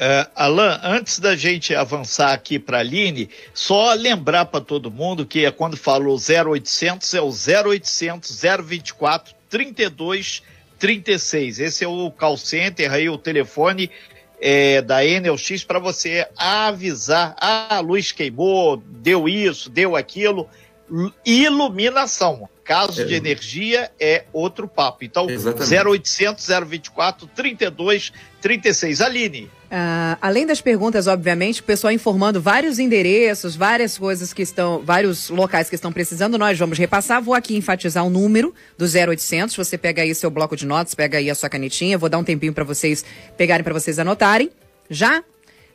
Uh, 0.00 0.30
Alan, 0.34 0.80
antes 0.82 1.18
da 1.18 1.36
gente 1.36 1.74
avançar 1.74 2.32
aqui 2.32 2.58
para 2.58 2.78
a 2.78 2.80
Aline, 2.80 3.28
só 3.52 3.92
lembrar 3.92 4.46
para 4.46 4.60
todo 4.60 4.90
mundo 4.90 5.26
que 5.26 5.44
é 5.44 5.50
quando 5.50 5.76
falou 5.76 6.16
0800 6.16 7.12
é 7.12 7.20
o 7.20 7.28
0800 7.28 8.40
024 8.64 9.34
32 9.50 10.42
36. 10.78 11.60
Esse 11.60 11.84
é 11.84 11.88
o 11.88 12.10
call 12.10 12.38
center 12.38 12.90
aí, 12.90 13.10
o 13.10 13.18
telefone 13.18 13.90
é, 14.40 14.80
da 14.80 15.04
NLX 15.04 15.64
para 15.64 15.78
você 15.78 16.26
avisar: 16.36 17.36
ah, 17.38 17.76
a 17.76 17.80
luz 17.80 18.12
queimou, 18.12 18.82
deu 18.86 19.28
isso, 19.28 19.68
deu 19.68 19.94
aquilo. 19.94 20.48
Iluminação. 21.24 22.48
Caso 22.64 23.02
é. 23.02 23.04
de 23.04 23.14
energia 23.14 23.90
é 23.98 24.24
outro 24.32 24.66
papo. 24.66 25.04
Então, 25.04 25.28
Exatamente. 25.28 25.88
0800 25.88 26.46
024 26.66 27.26
32 27.28 28.12
36. 28.40 29.00
Aline. 29.00 29.50
Uh, 29.70 30.18
além 30.20 30.44
das 30.44 30.60
perguntas, 30.60 31.06
obviamente, 31.06 31.60
o 31.60 31.64
pessoal 31.64 31.92
informando 31.92 32.40
vários 32.40 32.80
endereços, 32.80 33.54
várias 33.54 33.96
coisas 33.96 34.32
que 34.32 34.42
estão, 34.42 34.82
vários 34.84 35.30
locais 35.30 35.68
que 35.68 35.76
estão 35.76 35.92
precisando, 35.92 36.36
nós 36.36 36.58
vamos 36.58 36.76
repassar. 36.76 37.22
Vou 37.22 37.34
aqui 37.34 37.56
enfatizar 37.56 38.04
o 38.04 38.10
número 38.10 38.52
do 38.76 38.84
0800. 38.84 39.54
Você 39.54 39.78
pega 39.78 40.02
aí 40.02 40.12
seu 40.12 40.28
bloco 40.28 40.56
de 40.56 40.66
notas, 40.66 40.94
pega 40.94 41.18
aí 41.18 41.30
a 41.30 41.34
sua 41.36 41.48
canetinha. 41.48 41.96
Vou 41.96 42.08
dar 42.08 42.18
um 42.18 42.24
tempinho 42.24 42.52
para 42.52 42.64
vocês 42.64 43.04
pegarem, 43.36 43.62
para 43.62 43.72
vocês 43.72 44.00
anotarem. 44.00 44.50
Já? 44.88 45.22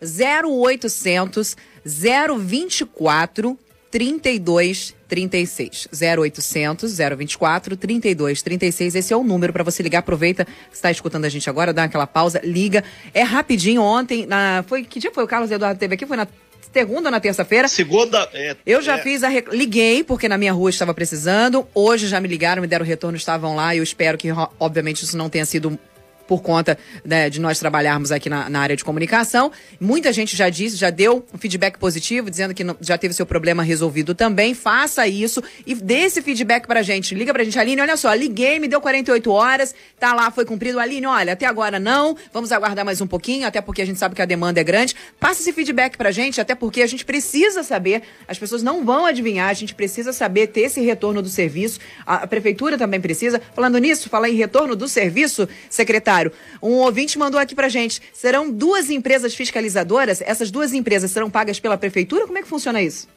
0800 0.02 1.56
024 1.86 3.58
32 3.90 4.95
36 5.08 5.88
0800 5.92 6.98
024 7.18 7.78
32 7.78 8.42
36. 8.42 8.96
Esse 8.96 9.14
é 9.14 9.18
o 9.18 9.24
número 9.24 9.54
para 9.54 9.64
você 9.64 9.82
ligar. 9.84 10.00
Aproveita 10.00 10.48
está 10.72 10.92
escutando 10.92 11.26
a 11.26 11.30
gente 11.30 11.50
agora, 11.50 11.74
dá 11.74 11.84
aquela 11.84 12.08
pausa, 12.08 12.42
liga. 12.44 12.84
É 13.14 13.24
rapidinho. 13.24 13.82
Ontem, 13.82 14.26
na, 14.26 14.64
foi 14.68 14.84
que 14.84 15.00
dia 15.00 15.12
foi 15.12 15.24
o 15.24 15.28
Carlos 15.28 15.52
Eduardo 15.52 15.80
teve 15.80 15.96
aqui? 15.96 16.06
Foi 16.06 16.18
na 16.18 16.28
segunda 16.72 17.08
ou 17.08 17.12
na 17.12 17.20
terça-feira. 17.20 17.68
Segunda. 17.68 18.30
É, 18.34 18.56
eu 18.66 18.82
já 18.82 18.98
é. 18.98 19.02
fiz 19.02 19.24
a. 19.24 19.30
Rec... 19.30 19.48
Liguei, 19.52 20.04
porque 20.04 20.28
na 20.28 20.38
minha 20.38 20.52
rua 20.52 20.70
estava 20.70 20.94
precisando. 20.94 21.66
Hoje 21.74 22.08
já 22.08 22.20
me 22.20 22.28
ligaram, 22.28 22.62
me 22.62 22.68
deram 22.68 22.86
retorno, 22.86 23.18
estavam 23.18 23.56
lá. 23.56 23.74
E 23.74 23.78
eu 23.78 23.84
espero 23.84 24.18
que, 24.18 24.28
obviamente, 24.60 25.04
isso 25.04 25.18
não 25.18 25.30
tenha 25.30 25.46
sido 25.46 25.80
por 26.28 26.42
conta 26.42 26.78
né, 27.04 27.30
de 27.30 27.40
nós 27.40 27.60
trabalharmos 27.60 28.12
aqui 28.12 28.30
na, 28.30 28.50
na, 28.50 28.60
área 28.60 28.76
de 28.76 28.84
comunicação. 28.84 29.52
Muita 29.80 30.12
gente 30.12 30.36
já 30.36 30.50
disse, 30.50 30.76
já 30.76 30.90
deu 30.90 31.26
um 31.34 31.38
feedback 31.38 31.78
positivo, 31.78 32.30
dizendo 32.30 32.54
que 32.54 32.64
não, 32.64 32.76
já 32.82 32.98
teve 32.98 33.14
seu 33.14 33.26
problema 33.26 33.64
resolvido 33.64 34.16
também. 34.16 34.54
Faça 34.54 35.08
isso 35.08 35.44
e 35.66 35.76
dê 35.76 36.00
esse 36.06 36.22
feedback 36.22 36.68
pra 36.68 36.82
gente. 36.82 37.14
Liga 37.14 37.34
pra 37.34 37.44
gente, 37.44 37.58
Aline, 37.60 37.82
olha 37.82 37.98
só, 37.98 38.14
liguei, 38.14 38.60
me 38.60 38.68
deu 38.68 38.82
48 38.82 39.32
horas, 39.32 39.76
tá 40.00 40.14
lá, 40.14 40.32
foi 40.32 40.46
cumprido. 40.46 40.80
Aline, 40.80 41.06
olha, 41.06 41.34
até 41.34 41.46
agora 41.46 41.80
não, 41.80 42.16
vamos 42.34 42.52
aguardar 42.52 42.86
mais 42.86 43.02
um 43.02 43.08
pouquinho, 43.08 43.48
até 43.48 43.62
porque 43.62 43.82
a 43.82 43.86
gente 43.86 44.00
sabe 44.00 44.16
que 44.16 44.22
a 44.22 44.26
demanda 44.26 44.60
é 44.60 44.64
grande. 44.64 44.96
Passa 45.20 45.42
esse 45.42 45.54
feedback 45.54 45.98
pra 45.98 46.12
gente, 46.12 46.42
até 46.42 46.56
porque 46.56 46.82
a 46.82 46.88
gente 46.88 47.06
precisa 47.06 47.64
saber, 47.64 48.02
as 48.28 48.38
pessoas 48.38 48.64
não 48.64 48.84
vão 48.86 49.06
adivinhar, 49.06 49.50
a 49.50 49.54
gente 49.54 49.76
precisa 49.76 50.12
saber 50.12 50.48
ter 50.48 50.62
esse 50.62 50.82
retorno 50.82 51.22
do 51.22 51.30
serviço. 51.30 51.80
A, 52.06 52.16
a 52.24 52.28
prefeitura 52.28 52.78
também 52.78 53.00
precisa. 53.00 53.42
Falando 53.54 53.78
nisso, 53.78 54.10
falar 54.10 54.30
em 54.30 54.36
retorno 54.36 54.76
do 54.76 54.88
serviço, 54.88 55.48
secretário, 55.70 56.15
um 56.62 56.74
ouvinte 56.74 57.18
mandou 57.18 57.40
aqui 57.40 57.56
pra 57.56 57.70
gente: 57.70 58.02
serão 58.14 58.52
duas 58.52 58.90
empresas 58.90 59.36
fiscalizadoras? 59.36 60.22
Essas 60.22 60.52
duas 60.52 60.74
empresas 60.74 61.12
serão 61.12 61.30
pagas 61.30 61.60
pela 61.60 61.78
prefeitura? 61.78 62.26
Como 62.26 62.38
é 62.38 62.42
que 62.42 62.48
funciona 62.48 62.82
isso? 62.82 63.08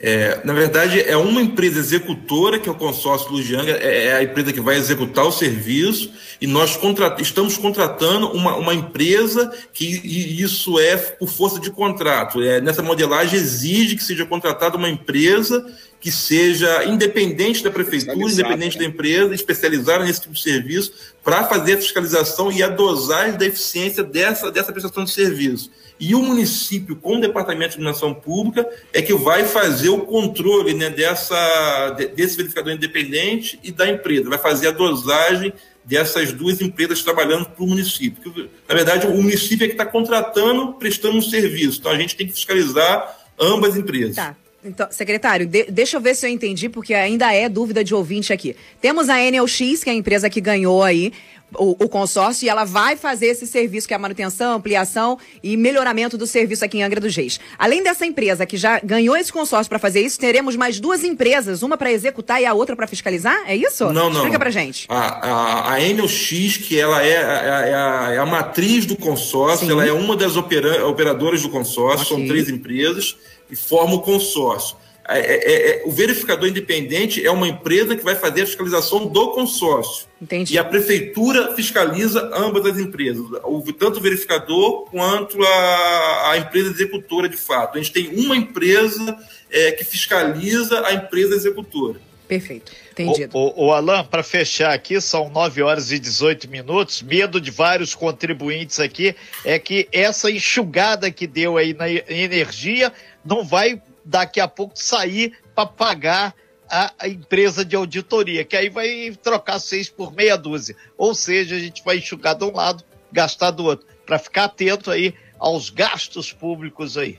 É, 0.00 0.40
na 0.44 0.52
verdade, 0.52 1.00
é 1.00 1.16
uma 1.16 1.42
empresa 1.42 1.80
executora, 1.80 2.58
que 2.58 2.68
é 2.68 2.72
o 2.72 2.74
consórcio 2.74 3.32
Lujianga, 3.32 3.72
é, 3.72 4.06
é 4.06 4.12
a 4.14 4.22
empresa 4.22 4.52
que 4.52 4.60
vai 4.60 4.76
executar 4.76 5.24
o 5.24 5.32
serviço, 5.32 6.12
e 6.40 6.46
nós 6.46 6.76
contrat 6.76 7.20
estamos 7.20 7.56
contratando 7.56 8.30
uma, 8.30 8.54
uma 8.54 8.72
empresa 8.72 9.52
que 9.72 9.84
isso 9.84 10.78
é 10.78 10.96
por 10.96 11.28
força 11.28 11.58
de 11.58 11.70
contrato. 11.72 12.40
É, 12.40 12.60
nessa 12.60 12.80
modelagem 12.80 13.38
exige 13.38 13.96
que 13.96 14.04
seja 14.04 14.24
contratada 14.24 14.76
uma 14.76 14.88
empresa 14.88 15.66
que 16.00 16.12
seja 16.12 16.84
independente 16.84 17.62
da 17.62 17.70
prefeitura, 17.70 18.30
independente 18.30 18.78
né? 18.78 18.84
da 18.84 18.88
empresa, 18.88 19.34
especializada 19.34 20.04
nesse 20.04 20.20
tipo 20.20 20.34
de 20.34 20.42
serviço, 20.42 20.92
para 21.24 21.44
fazer 21.44 21.74
a 21.74 21.76
fiscalização 21.78 22.52
e 22.52 22.62
a 22.62 22.68
dosagem 22.68 23.36
da 23.36 23.46
eficiência 23.46 24.04
dessa, 24.04 24.50
dessa 24.50 24.72
prestação 24.72 25.04
de 25.04 25.10
serviço. 25.10 25.70
E 26.00 26.14
o 26.14 26.22
município, 26.22 26.94
com 26.94 27.16
o 27.16 27.20
Departamento 27.20 27.70
de 27.70 27.76
Iluminação 27.76 28.14
Pública, 28.14 28.68
é 28.92 29.02
que 29.02 29.12
vai 29.14 29.44
fazer 29.44 29.88
o 29.88 30.02
controle 30.02 30.72
né, 30.72 30.88
dessa, 30.88 31.90
desse 32.14 32.36
verificador 32.36 32.72
independente 32.72 33.58
e 33.64 33.72
da 33.72 33.88
empresa, 33.88 34.28
vai 34.28 34.38
fazer 34.38 34.68
a 34.68 34.70
dosagem 34.70 35.52
dessas 35.84 36.32
duas 36.32 36.60
empresas 36.60 37.02
trabalhando 37.02 37.46
para 37.46 37.64
o 37.64 37.66
município. 37.66 38.48
Na 38.68 38.74
verdade, 38.74 39.06
o 39.06 39.10
município 39.16 39.64
é 39.64 39.68
que 39.68 39.74
está 39.74 39.86
contratando, 39.86 40.74
prestando 40.74 41.16
um 41.16 41.22
serviço. 41.22 41.80
Então, 41.80 41.90
a 41.90 41.98
gente 41.98 42.14
tem 42.14 42.26
que 42.26 42.34
fiscalizar 42.34 43.18
ambas 43.40 43.76
empresas. 43.76 44.16
Tá. 44.16 44.36
Então, 44.64 44.88
secretário, 44.90 45.46
de, 45.46 45.64
deixa 45.70 45.96
eu 45.96 46.00
ver 46.00 46.16
se 46.16 46.26
eu 46.26 46.30
entendi, 46.30 46.68
porque 46.68 46.92
ainda 46.92 47.32
é 47.32 47.48
dúvida 47.48 47.84
de 47.84 47.94
ouvinte 47.94 48.32
aqui. 48.32 48.56
Temos 48.80 49.08
a 49.08 49.16
NLX, 49.18 49.84
que 49.84 49.90
é 49.90 49.92
a 49.92 49.96
empresa 49.96 50.28
que 50.28 50.40
ganhou 50.40 50.82
aí 50.82 51.12
o, 51.54 51.84
o, 51.84 51.88
consórcio, 51.88 52.44
e 52.44 52.48
ela 52.48 52.64
vai 52.64 52.96
fazer 52.96 53.26
esse 53.26 53.46
serviço, 53.46 53.86
que 53.86 53.94
é 53.94 53.96
a 53.96 53.98
manutenção, 53.98 54.56
ampliação 54.56 55.18
e 55.42 55.56
melhoramento 55.56 56.18
do 56.18 56.26
serviço 56.26 56.64
aqui 56.64 56.78
em 56.78 56.82
Angra 56.82 57.00
dos 57.00 57.14
Reis. 57.14 57.40
Além 57.58 57.82
dessa 57.82 58.04
empresa 58.04 58.44
que 58.44 58.56
já 58.56 58.80
ganhou 58.80 59.16
esse 59.16 59.32
consórcio 59.32 59.68
para 59.68 59.78
fazer 59.78 60.00
isso, 60.00 60.18
teremos 60.18 60.56
mais 60.56 60.78
duas 60.80 61.04
empresas, 61.04 61.62
uma 61.62 61.76
para 61.76 61.90
executar 61.90 62.42
e 62.42 62.46
a 62.46 62.52
outra 62.52 62.76
para 62.76 62.86
fiscalizar? 62.86 63.44
É 63.46 63.56
isso? 63.56 63.84
Não, 63.86 64.10
não. 64.10 64.16
Explica 64.16 64.38
pra 64.38 64.50
gente. 64.50 64.86
A, 64.88 64.98
a, 64.98 65.74
a 65.74 65.80
NLX, 65.80 66.58
que 66.58 66.78
ela 66.78 67.02
é, 67.02 67.12
é, 67.12 67.14
é, 67.14 67.74
a, 67.74 68.10
é 68.14 68.18
a 68.18 68.26
matriz 68.26 68.84
do 68.84 68.96
consórcio, 68.96 69.66
Sim. 69.66 69.72
ela 69.72 69.86
é 69.86 69.92
uma 69.92 70.16
das 70.16 70.36
opera, 70.36 70.86
operadoras 70.86 71.42
do 71.42 71.48
consórcio, 71.48 72.04
okay. 72.04 72.16
são 72.16 72.26
três 72.26 72.48
empresas 72.48 73.16
e 73.50 73.56
forma 73.56 73.94
o 73.94 74.00
consórcio. 74.00 74.76
É, 75.10 75.20
é, 75.20 75.70
é, 75.70 75.82
o 75.86 75.90
verificador 75.90 76.46
independente 76.46 77.24
é 77.24 77.30
uma 77.30 77.48
empresa 77.48 77.96
que 77.96 78.04
vai 78.04 78.14
fazer 78.14 78.42
a 78.42 78.46
fiscalização 78.46 79.06
do 79.06 79.32
consórcio. 79.32 80.06
Entendi. 80.20 80.52
E 80.52 80.58
a 80.58 80.64
prefeitura 80.64 81.54
fiscaliza 81.54 82.30
ambas 82.34 82.66
as 82.66 82.78
empresas, 82.78 83.24
o, 83.42 83.62
tanto 83.72 83.98
o 83.98 84.02
verificador 84.02 84.84
quanto 84.90 85.42
a, 85.42 86.32
a 86.32 86.36
empresa 86.36 86.70
executora 86.70 87.26
de 87.26 87.38
fato. 87.38 87.78
A 87.78 87.80
gente 87.80 87.92
tem 87.92 88.22
uma 88.22 88.36
empresa 88.36 89.16
é, 89.50 89.72
que 89.72 89.82
fiscaliza 89.82 90.86
a 90.86 90.92
empresa 90.92 91.34
executora. 91.34 91.98
Perfeito, 92.28 92.70
entendido. 92.92 93.34
O, 93.34 93.64
o, 93.64 93.66
o 93.68 93.72
Alan, 93.72 94.04
para 94.04 94.22
fechar 94.22 94.74
aqui, 94.74 95.00
são 95.00 95.30
9 95.30 95.62
horas 95.62 95.90
e 95.90 95.98
18 95.98 96.50
minutos. 96.50 97.00
Medo 97.00 97.40
de 97.40 97.50
vários 97.50 97.94
contribuintes 97.94 98.78
aqui 98.78 99.16
é 99.42 99.58
que 99.58 99.88
essa 99.90 100.30
enxugada 100.30 101.10
que 101.10 101.26
deu 101.26 101.56
aí 101.56 101.72
na 101.72 101.88
energia 101.90 102.92
não 103.28 103.44
vai 103.44 103.80
daqui 104.04 104.40
a 104.40 104.48
pouco 104.48 104.72
sair 104.74 105.38
para 105.54 105.66
pagar 105.66 106.34
a, 106.68 106.92
a, 106.98 107.08
empresa 107.08 107.64
de 107.64 107.76
auditoria, 107.76 108.44
que 108.44 108.56
aí 108.56 108.70
vai 108.70 109.16
trocar 109.22 109.58
seis 109.58 109.88
por 109.88 110.12
meia 110.12 110.36
dúzia. 110.36 110.74
Ou 110.96 111.14
seja, 111.14 111.56
a 111.56 111.58
gente 111.58 111.84
vai 111.84 111.98
enxugar 111.98 112.34
de 112.34 112.44
um 112.44 112.52
lado, 112.52 112.82
gastar 113.12 113.50
do 113.50 113.64
outro, 113.64 113.86
para 114.06 114.18
ficar 114.18 114.44
atento 114.44 114.90
aí 114.90 115.14
aos 115.38 115.68
gastos 115.70 116.32
públicos 116.32 116.96
aí 116.96 117.18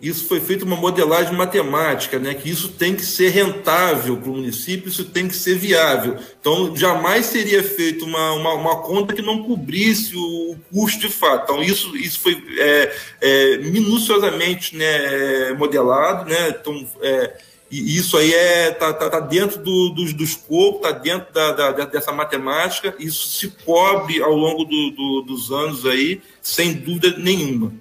isso 0.00 0.26
foi 0.26 0.40
feito 0.40 0.64
uma 0.64 0.76
modelagem 0.76 1.34
matemática, 1.34 2.18
né, 2.18 2.32
que 2.32 2.48
isso 2.48 2.68
tem 2.68 2.94
que 2.94 3.04
ser 3.04 3.28
rentável 3.28 4.16
para 4.16 4.30
o 4.30 4.34
município, 4.34 4.88
isso 4.88 5.04
tem 5.04 5.28
que 5.28 5.36
ser 5.36 5.56
viável. 5.56 6.16
Então, 6.40 6.74
jamais 6.74 7.26
seria 7.26 7.62
feito 7.62 8.06
uma, 8.06 8.32
uma, 8.32 8.54
uma 8.54 8.76
conta 8.76 9.12
que 9.12 9.20
não 9.20 9.42
cobrisse 9.42 10.16
o, 10.16 10.56
custo 10.72 11.00
de 11.00 11.08
fato. 11.08 11.44
Então, 11.44 11.62
isso, 11.62 11.94
isso 11.96 12.20
foi 12.20 12.42
é, 12.58 12.96
é, 13.20 13.56
minuciosamente 13.58 14.74
né, 14.74 15.52
modelado, 15.52 16.30
né, 16.30 16.48
então, 16.48 16.86
é, 17.02 17.36
e 17.70 17.96
isso 17.96 18.16
aí 18.16 18.32
é 18.32 18.70
tá, 18.72 18.92
tá, 18.92 19.08
tá 19.08 19.20
dentro 19.20 19.58
do, 19.62 19.90
do, 19.90 20.12
do 20.12 20.24
escopo, 20.24 20.78
está 20.78 20.90
dentro 20.90 21.32
da, 21.32 21.52
da, 21.52 21.84
dessa 21.84 22.10
matemática, 22.10 22.94
isso 22.98 23.28
se 23.28 23.48
cobre 23.64 24.20
ao 24.20 24.32
longo 24.32 24.64
do, 24.64 24.90
do, 24.90 25.22
dos 25.22 25.52
anos 25.52 25.84
aí, 25.84 26.20
sem 26.42 26.72
dúvida 26.72 27.14
nenhuma. 27.16 27.72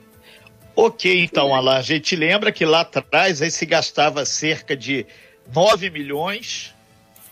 Ok, 0.82 1.24
então, 1.24 1.54
Alain, 1.54 1.76
a 1.76 1.82
gente 1.82 2.16
lembra 2.16 2.54
que 2.54 2.64
lá 2.64 2.80
atrás 2.80 3.42
aí 3.42 3.52
se 3.52 3.66
gastava 3.66 4.24
cerca 4.24 4.78
de 4.78 5.06
9 5.54 5.90
milhões, 5.90 6.74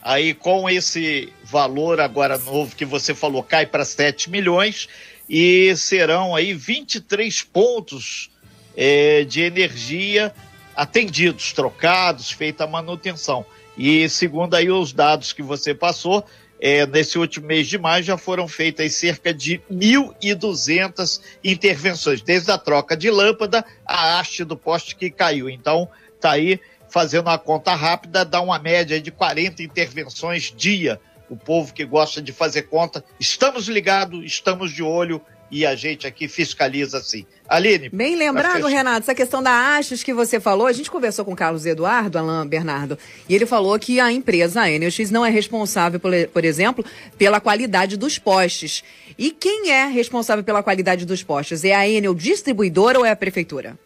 aí 0.01 0.33
com 0.33 0.69
esse 0.69 1.31
valor 1.45 2.01
agora 2.01 2.37
novo 2.37 2.75
que 2.75 2.83
você 2.83 3.15
falou, 3.15 3.41
cai 3.41 3.65
para 3.65 3.85
7 3.85 4.29
milhões, 4.29 4.89
e 5.29 5.73
serão 5.77 6.35
aí 6.35 6.53
23 6.53 7.41
pontos 7.43 8.29
é, 8.75 9.23
de 9.23 9.39
energia 9.39 10.35
atendidos, 10.75 11.53
trocados, 11.53 12.29
feita 12.29 12.65
a 12.65 12.67
manutenção. 12.67 13.45
E 13.77 14.09
segundo 14.09 14.55
aí 14.55 14.69
os 14.69 14.91
dados 14.91 15.31
que 15.31 15.41
você 15.41 15.73
passou, 15.73 16.25
é, 16.59 16.85
nesse 16.87 17.17
último 17.17 17.47
mês 17.47 17.67
de 17.67 17.77
maio 17.77 18.03
já 18.03 18.17
foram 18.17 18.47
feitas 18.47 18.93
cerca 18.93 19.33
de 19.33 19.61
1.200 19.71 21.21
intervenções, 21.43 22.21
desde 22.21 22.51
a 22.51 22.57
troca 22.57 22.97
de 22.97 23.09
lâmpada 23.11 23.63
à 23.85 24.19
haste 24.19 24.43
do 24.43 24.57
poste 24.57 24.95
que 24.95 25.09
caiu. 25.09 25.49
Então, 25.49 25.87
tá 26.19 26.31
aí 26.31 26.59
fazendo 26.89 27.27
uma 27.27 27.37
conta 27.37 27.75
rápida, 27.75 28.25
dá 28.25 28.41
uma 28.41 28.57
média 28.57 28.99
de 28.99 29.11
40 29.11 29.61
intervenções 29.61 30.53
dia. 30.55 30.99
O 31.29 31.35
povo 31.35 31.73
que 31.73 31.83
gosta 31.83 32.21
de 32.21 32.31
fazer 32.31 32.63
conta, 32.63 33.03
estamos 33.19 33.67
ligados, 33.67 34.25
estamos 34.25 34.71
de 34.71 34.81
olho 34.81 35.21
e 35.49 35.65
a 35.65 35.75
gente 35.75 36.05
aqui 36.05 36.27
fiscaliza 36.27 37.01
sim. 37.01 37.25
Aline. 37.47 37.89
Bem 37.89 38.15
lembrado, 38.15 38.67
Renato, 38.67 39.03
essa 39.03 39.15
questão 39.15 39.41
da 39.41 39.77
Ashes 39.77 40.03
que 40.03 40.13
você 40.13 40.39
falou, 40.39 40.67
a 40.67 40.73
gente 40.73 40.91
conversou 40.91 41.23
com 41.23 41.31
o 41.31 41.35
Carlos 41.35 41.65
Eduardo, 41.65 42.17
Alain 42.17 42.45
Bernardo, 42.45 42.97
e 43.29 43.33
ele 43.33 43.45
falou 43.45 43.79
que 43.79 43.99
a 43.99 44.11
empresa, 44.11 44.61
a 44.61 44.71
Enelx, 44.71 45.09
não 45.09 45.25
é 45.25 45.29
responsável, 45.29 45.99
por, 45.99 46.11
por 46.33 46.43
exemplo, 46.43 46.83
pela 47.17 47.39
qualidade 47.39 47.95
dos 47.95 48.19
postes. 48.19 48.83
E 49.17 49.31
quem 49.31 49.71
é 49.71 49.85
responsável 49.85 50.43
pela 50.43 50.61
qualidade 50.61 51.05
dos 51.05 51.23
postes? 51.23 51.63
É 51.63 51.73
a 51.73 51.87
Enel 51.87 52.13
distribuidora 52.13 52.99
ou 52.99 53.05
é 53.05 53.11
a 53.11 53.15
prefeitura? 53.15 53.77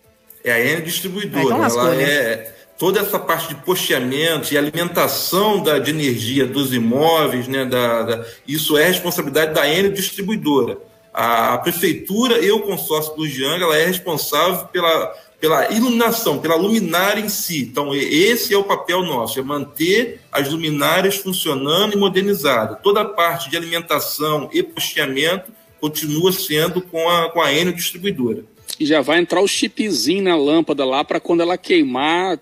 É 0.44 0.52
a 0.52 0.60
Enel 0.60 0.82
distribuidora. 0.82 1.40
Ah, 1.40 1.46
então 1.46 1.60
lascou, 1.60 1.88
Ela 1.88 1.96
né? 1.96 2.04
é 2.04 2.56
toda 2.80 3.00
essa 3.00 3.20
parte 3.20 3.50
de 3.50 3.56
posteamento 3.62 4.52
e 4.52 4.58
alimentação 4.58 5.62
da, 5.62 5.78
de 5.78 5.92
energia 5.92 6.48
dos 6.48 6.74
imóveis, 6.74 7.48
né, 7.48 7.64
da, 7.64 8.02
da, 8.02 8.26
isso 8.48 8.76
é 8.76 8.88
responsabilidade 8.88 9.54
da 9.54 9.72
Enel 9.72 9.92
distribuidora. 9.92 10.80
A, 11.14 11.58
prefeitura 11.58 12.40
e 12.40 12.52
o 12.52 12.62
consórcio 12.62 13.16
do 13.16 13.28
Janga 13.28 13.66
ela 13.66 13.78
é 13.78 13.86
responsável 13.86 14.66
pela, 14.68 15.14
pela 15.40 15.72
iluminação, 15.72 16.40
pela 16.40 16.56
luminária 16.56 17.20
em 17.20 17.28
si. 17.28 17.64
Então, 17.64 17.94
esse 17.94 18.54
é 18.54 18.58
o 18.58 18.64
papel 18.64 19.04
nosso, 19.04 19.40
é 19.40 19.44
manter 19.44 20.22
as 20.32 20.50
luminárias 20.50 21.18
funcionando 21.18 21.94
e 21.94 21.98
modernizadas. 21.98 22.78
Toda 22.82 23.02
a 23.02 23.06
parte 23.06 23.50
de 23.50 23.58
alimentação 23.58 24.50
e 24.54 24.64
posteamento 24.64 25.52
continua 25.82 26.32
sendo 26.32 26.82
com 26.82 27.10
a, 27.10 27.30
com 27.32 27.42
a 27.42 27.52
Enel 27.52 27.74
distribuidora. 27.74 28.46
E 28.80 28.86
já 28.86 29.02
vai 29.02 29.20
entrar 29.20 29.42
o 29.42 29.48
chipzinho 29.48 30.24
na 30.24 30.36
lâmpada 30.36 30.86
lá 30.86 31.04
para 31.04 31.20
quando 31.20 31.42
ela 31.42 31.58
queimar, 31.58 32.40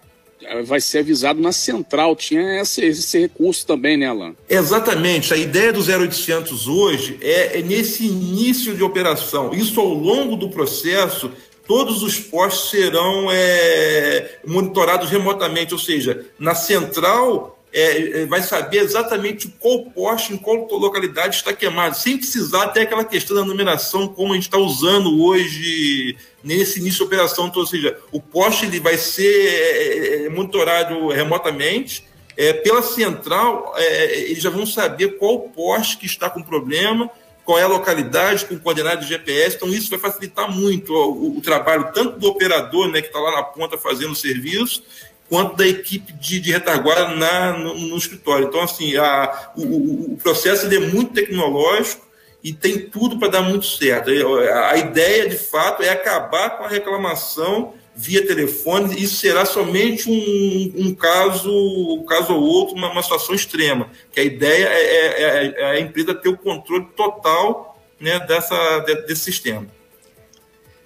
vai 0.65 0.79
ser 0.79 0.99
avisado 0.99 1.41
na 1.41 1.51
central. 1.51 2.15
Tinha 2.15 2.61
esse, 2.61 2.83
esse 2.85 3.19
recurso 3.19 3.65
também, 3.65 3.97
né, 3.97 4.07
Alan? 4.07 4.35
Exatamente. 4.49 5.33
A 5.33 5.37
ideia 5.37 5.73
do 5.73 5.79
0800 5.79 6.67
hoje 6.67 7.17
é, 7.21 7.59
é 7.59 7.61
nesse 7.61 8.05
início 8.05 8.75
de 8.75 8.83
operação. 8.83 9.51
Isso 9.53 9.79
ao 9.79 9.93
longo 9.93 10.35
do 10.35 10.49
processo 10.49 11.31
todos 11.67 12.01
os 12.01 12.19
postos 12.19 12.71
serão 12.71 13.27
é, 13.31 14.39
monitorados 14.43 15.07
remotamente, 15.11 15.71
ou 15.71 15.79
seja, 15.79 16.25
na 16.39 16.55
central 16.55 17.58
é, 17.71 18.21
é, 18.21 18.25
vai 18.25 18.41
saber 18.41 18.79
exatamente 18.79 19.47
qual 19.59 19.85
poste, 19.85 20.33
em 20.33 20.37
qual 20.37 20.67
localidade 20.71 21.35
está 21.35 21.53
queimado, 21.53 21.95
sem 21.95 22.17
precisar 22.17 22.69
ter 22.69 22.81
aquela 22.81 23.03
questão 23.03 23.35
da 23.35 23.45
numeração 23.45 24.07
como 24.07 24.33
a 24.33 24.35
gente 24.35 24.45
está 24.45 24.57
usando 24.57 25.21
hoje 25.21 26.17
nesse 26.43 26.79
início 26.79 26.99
de 26.99 27.03
operação. 27.03 27.47
Então, 27.47 27.61
ou 27.61 27.67
seja, 27.67 27.97
o 28.11 28.19
poste 28.19 28.65
ele 28.65 28.79
vai 28.79 28.97
ser 28.97 29.23
é, 29.23 30.25
é 30.25 30.29
monitorado 30.29 31.09
remotamente. 31.09 32.07
É, 32.35 32.53
pela 32.53 32.81
central, 32.81 33.73
é, 33.75 34.19
eles 34.21 34.41
já 34.41 34.49
vão 34.49 34.65
saber 34.65 35.17
qual 35.17 35.41
poste 35.41 35.97
que 35.97 36.05
está 36.05 36.29
com 36.29 36.41
problema, 36.41 37.11
qual 37.43 37.59
é 37.59 37.63
a 37.63 37.67
localidade 37.67 38.45
com 38.45 38.57
coordenada 38.57 39.01
de 39.01 39.07
GPS. 39.07 39.57
Então, 39.57 39.67
isso 39.69 39.89
vai 39.89 39.99
facilitar 39.99 40.49
muito 40.49 40.93
o, 40.93 41.11
o, 41.11 41.37
o 41.37 41.41
trabalho 41.41 41.91
tanto 41.93 42.17
do 42.17 42.27
operador, 42.27 42.87
né, 42.87 43.01
que 43.01 43.07
está 43.07 43.19
lá 43.19 43.31
na 43.31 43.43
ponta 43.43 43.77
fazendo 43.77 44.11
o 44.11 44.15
serviço, 44.15 44.83
quanto 45.29 45.55
da 45.55 45.67
equipe 45.67 46.11
de, 46.13 46.39
de 46.39 46.51
retaguarda 46.51 47.15
na, 47.15 47.57
no, 47.57 47.75
no, 47.75 47.97
escritório. 47.97 48.47
Então, 48.47 48.61
assim, 48.61 48.97
a, 48.97 49.51
o, 49.55 50.13
o 50.13 50.17
processo 50.17 50.65
é 50.65 50.79
muito 50.79 51.13
tecnológico 51.13 52.05
e 52.43 52.51
tem 52.51 52.79
tudo 52.89 53.19
para 53.19 53.29
dar 53.29 53.41
muito 53.43 53.65
certo. 53.65 54.09
A 54.09 54.77
ideia, 54.77 55.29
de 55.29 55.37
fato, 55.37 55.83
é 55.83 55.89
acabar 55.89 56.57
com 56.57 56.63
a 56.63 56.67
reclamação 56.67 57.73
via 57.95 58.25
telefone. 58.25 59.01
Isso 59.01 59.17
será 59.17 59.45
somente 59.45 60.09
um, 60.09 60.87
um 60.87 60.95
caso, 60.95 61.51
um 61.51 62.05
caso 62.05 62.33
ou 62.33 62.41
outro, 62.41 62.75
uma, 62.75 62.91
uma 62.91 63.03
situação 63.03 63.35
extrema. 63.35 63.89
Que 64.11 64.21
a 64.21 64.23
ideia 64.23 64.65
é, 64.65 64.81
é, 64.81 65.45
é, 65.45 65.53
é 65.57 65.65
a 65.65 65.79
empresa 65.79 66.15
ter 66.15 66.29
o 66.29 66.37
controle 66.37 66.87
total 66.95 67.79
né, 67.99 68.19
dessa, 68.21 68.79
desse 69.05 69.21
sistema. 69.21 69.67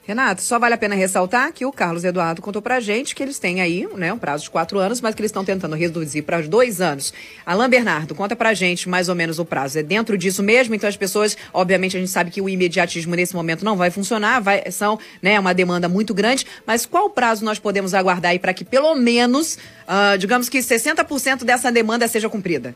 Renato, 0.05 0.41
só 0.41 0.59
vale 0.59 0.73
a 0.73 0.77
pena 0.77 0.95
ressaltar 0.95 1.53
que 1.53 1.65
o 1.65 1.71
Carlos 1.71 2.03
Eduardo 2.03 2.41
contou 2.41 2.61
pra 2.61 2.81
gente 2.81 3.15
que 3.15 3.23
eles 3.23 3.39
têm 3.39 3.61
aí 3.61 3.87
né, 3.95 4.11
um 4.11 4.17
prazo 4.17 4.43
de 4.43 4.49
quatro 4.49 4.77
anos, 4.77 4.99
mas 4.99 5.15
que 5.15 5.21
eles 5.21 5.29
estão 5.29 5.45
tentando 5.45 5.77
reduzir 5.77 6.23
para 6.23 6.41
dois 6.41 6.81
anos. 6.81 7.13
Alain 7.45 7.69
Bernardo, 7.69 8.13
conta 8.13 8.35
pra 8.35 8.53
gente 8.53 8.89
mais 8.89 9.07
ou 9.07 9.15
menos 9.15 9.39
o 9.39 9.45
prazo. 9.45 9.79
É 9.79 9.83
dentro 9.83 10.17
disso 10.17 10.43
mesmo? 10.43 10.75
Então 10.75 10.89
as 10.89 10.97
pessoas, 10.97 11.37
obviamente 11.53 11.95
a 11.95 12.01
gente 12.01 12.11
sabe 12.11 12.31
que 12.31 12.41
o 12.41 12.49
imediatismo 12.49 13.15
nesse 13.15 13.33
momento 13.33 13.63
não 13.63 13.77
vai 13.77 13.89
funcionar, 13.89 14.41
vai, 14.41 14.69
são 14.71 14.99
né, 15.21 15.39
uma 15.39 15.53
demanda 15.53 15.87
muito 15.87 16.13
grande, 16.13 16.45
mas 16.67 16.85
qual 16.85 17.09
prazo 17.09 17.45
nós 17.45 17.57
podemos 17.57 17.93
aguardar 17.93 18.31
aí 18.31 18.39
para 18.39 18.53
que 18.53 18.65
pelo 18.65 18.93
menos, 18.95 19.57
uh, 19.87 20.17
digamos 20.17 20.49
que 20.49 20.59
60% 20.59 21.45
dessa 21.45 21.71
demanda 21.71 22.09
seja 22.09 22.27
cumprida? 22.27 22.75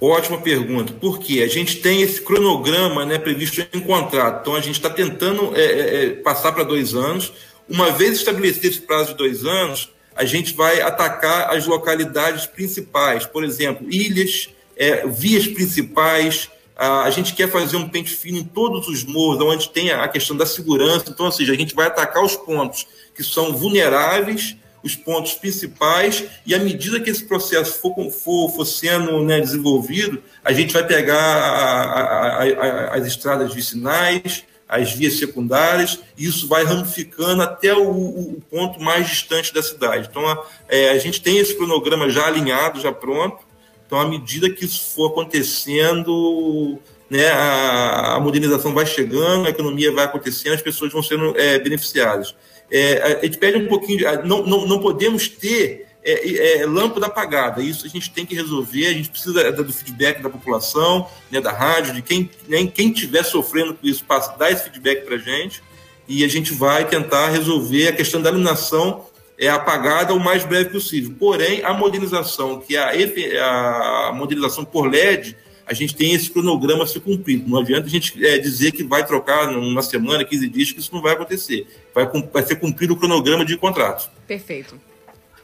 Ótima 0.00 0.38
pergunta. 0.38 0.94
Por 0.94 1.18
quê? 1.18 1.42
A 1.42 1.46
gente 1.46 1.76
tem 1.76 2.00
esse 2.00 2.22
cronograma 2.22 3.04
né, 3.04 3.18
previsto 3.18 3.66
em 3.72 3.80
contrato. 3.80 4.40
Então, 4.40 4.54
a 4.54 4.60
gente 4.60 4.76
está 4.76 4.88
tentando 4.88 5.54
é, 5.54 5.60
é, 5.60 6.04
é, 6.04 6.10
passar 6.10 6.52
para 6.52 6.64
dois 6.64 6.94
anos. 6.94 7.32
Uma 7.68 7.90
vez 7.90 8.12
estabelecido 8.12 8.66
esse 8.66 8.80
prazo 8.80 9.10
de 9.10 9.18
dois 9.18 9.44
anos, 9.44 9.92
a 10.16 10.24
gente 10.24 10.54
vai 10.54 10.80
atacar 10.80 11.54
as 11.54 11.66
localidades 11.66 12.46
principais. 12.46 13.26
Por 13.26 13.44
exemplo, 13.44 13.86
ilhas, 13.92 14.48
é, 14.74 15.06
vias 15.06 15.46
principais. 15.46 16.48
A, 16.74 17.02
a 17.02 17.10
gente 17.10 17.34
quer 17.34 17.50
fazer 17.50 17.76
um 17.76 17.86
pente 17.86 18.10
fino 18.10 18.38
em 18.38 18.44
todos 18.44 18.88
os 18.88 19.04
morros, 19.04 19.42
onde 19.42 19.68
tem 19.68 19.90
a 19.90 20.08
questão 20.08 20.34
da 20.34 20.46
segurança. 20.46 21.10
Então, 21.10 21.26
ou 21.26 21.32
seja, 21.32 21.52
a 21.52 21.56
gente 21.56 21.74
vai 21.74 21.86
atacar 21.86 22.24
os 22.24 22.36
pontos 22.36 22.86
que 23.14 23.22
são 23.22 23.52
vulneráveis 23.52 24.56
os 24.82 24.96
pontos 24.96 25.34
principais, 25.34 26.24
e 26.46 26.54
à 26.54 26.58
medida 26.58 27.00
que 27.00 27.10
esse 27.10 27.24
processo 27.24 27.80
for, 27.80 28.10
for, 28.10 28.50
for 28.50 28.64
sendo 28.64 29.22
né, 29.22 29.40
desenvolvido, 29.40 30.22
a 30.44 30.52
gente 30.52 30.72
vai 30.72 30.86
pegar 30.86 31.16
a, 31.16 32.42
a, 32.42 32.44
a, 32.44 32.94
as 32.96 33.06
estradas 33.06 33.54
vicinais, 33.54 34.44
as 34.68 34.92
vias 34.92 35.18
secundárias, 35.18 35.98
e 36.16 36.26
isso 36.26 36.46
vai 36.46 36.64
ramificando 36.64 37.42
até 37.42 37.74
o, 37.74 37.90
o 37.90 38.42
ponto 38.48 38.80
mais 38.80 39.08
distante 39.08 39.52
da 39.52 39.62
cidade. 39.62 40.08
Então, 40.08 40.26
a, 40.26 40.44
é, 40.68 40.90
a 40.90 40.98
gente 40.98 41.20
tem 41.20 41.38
esse 41.38 41.56
cronograma 41.56 42.08
já 42.08 42.26
alinhado, 42.26 42.80
já 42.80 42.92
pronto, 42.92 43.50
então, 43.90 43.98
à 43.98 44.06
medida 44.06 44.48
que 44.48 44.64
isso 44.64 44.94
for 44.94 45.10
acontecendo, 45.10 46.78
né, 47.10 47.26
a, 47.30 48.14
a 48.14 48.20
modernização 48.20 48.72
vai 48.72 48.86
chegando, 48.86 49.46
a 49.46 49.50
economia 49.50 49.90
vai 49.90 50.04
acontecendo, 50.04 50.54
as 50.54 50.62
pessoas 50.62 50.92
vão 50.92 51.02
sendo 51.02 51.36
é, 51.36 51.58
beneficiadas. 51.58 52.32
É, 52.70 53.18
a 53.20 53.24
gente 53.24 53.38
pede 53.38 53.58
um 53.58 53.66
pouquinho, 53.66 53.98
de, 53.98 54.04
não, 54.28 54.44
não, 54.46 54.66
não 54.66 54.78
podemos 54.78 55.28
ter 55.28 55.86
é, 56.02 56.60
é, 56.60 56.66
lâmpada 56.66 57.06
apagada. 57.06 57.62
Isso 57.62 57.86
a 57.86 57.88
gente 57.88 58.10
tem 58.10 58.24
que 58.24 58.34
resolver. 58.34 58.86
A 58.86 58.92
gente 58.92 59.10
precisa 59.10 59.52
do 59.52 59.72
feedback 59.72 60.22
da 60.22 60.30
população, 60.30 61.08
né, 61.30 61.40
da 61.40 61.52
rádio, 61.52 61.94
de 61.94 62.02
quem 62.02 62.30
né, 62.48 62.66
quem 62.66 62.90
estiver 62.90 63.24
sofrendo 63.24 63.74
com 63.74 63.86
isso, 63.86 64.04
passa, 64.04 64.36
dá 64.38 64.50
esse 64.50 64.64
feedback 64.64 65.04
para 65.04 65.16
a 65.16 65.18
gente 65.18 65.62
e 66.08 66.24
a 66.24 66.28
gente 66.28 66.52
vai 66.52 66.86
tentar 66.88 67.28
resolver 67.28 67.88
a 67.88 67.92
questão 67.92 68.20
da 68.20 68.30
iluminação 68.30 69.06
é 69.38 69.48
apagada 69.48 70.12
o 70.12 70.20
mais 70.20 70.44
breve 70.44 70.68
possível. 70.68 71.14
Porém, 71.18 71.64
a 71.64 71.72
modernização, 71.72 72.60
que 72.60 72.76
é 72.76 73.40
a, 73.40 74.08
a 74.08 74.12
modernização 74.12 74.66
por 74.66 74.86
LED, 74.86 75.34
a 75.66 75.74
gente 75.74 75.94
tem 75.94 76.12
esse 76.12 76.30
cronograma 76.30 76.84
a 76.84 76.86
ser 76.86 77.00
cumprido. 77.00 77.48
Não 77.48 77.58
adianta 77.58 77.86
a 77.86 77.90
gente 77.90 78.24
é, 78.24 78.38
dizer 78.38 78.72
que 78.72 78.82
vai 78.82 79.06
trocar 79.06 79.50
numa 79.50 79.82
semana, 79.82 80.24
15 80.24 80.48
dias, 80.48 80.72
que 80.72 80.80
isso 80.80 80.94
não 80.94 81.02
vai 81.02 81.14
acontecer. 81.14 81.66
Vai, 81.94 82.06
vai 82.06 82.42
ser 82.42 82.56
cumprido 82.56 82.94
o 82.94 82.96
cronograma 82.96 83.44
de 83.44 83.56
contrato. 83.56 84.10
Perfeito. 84.26 84.80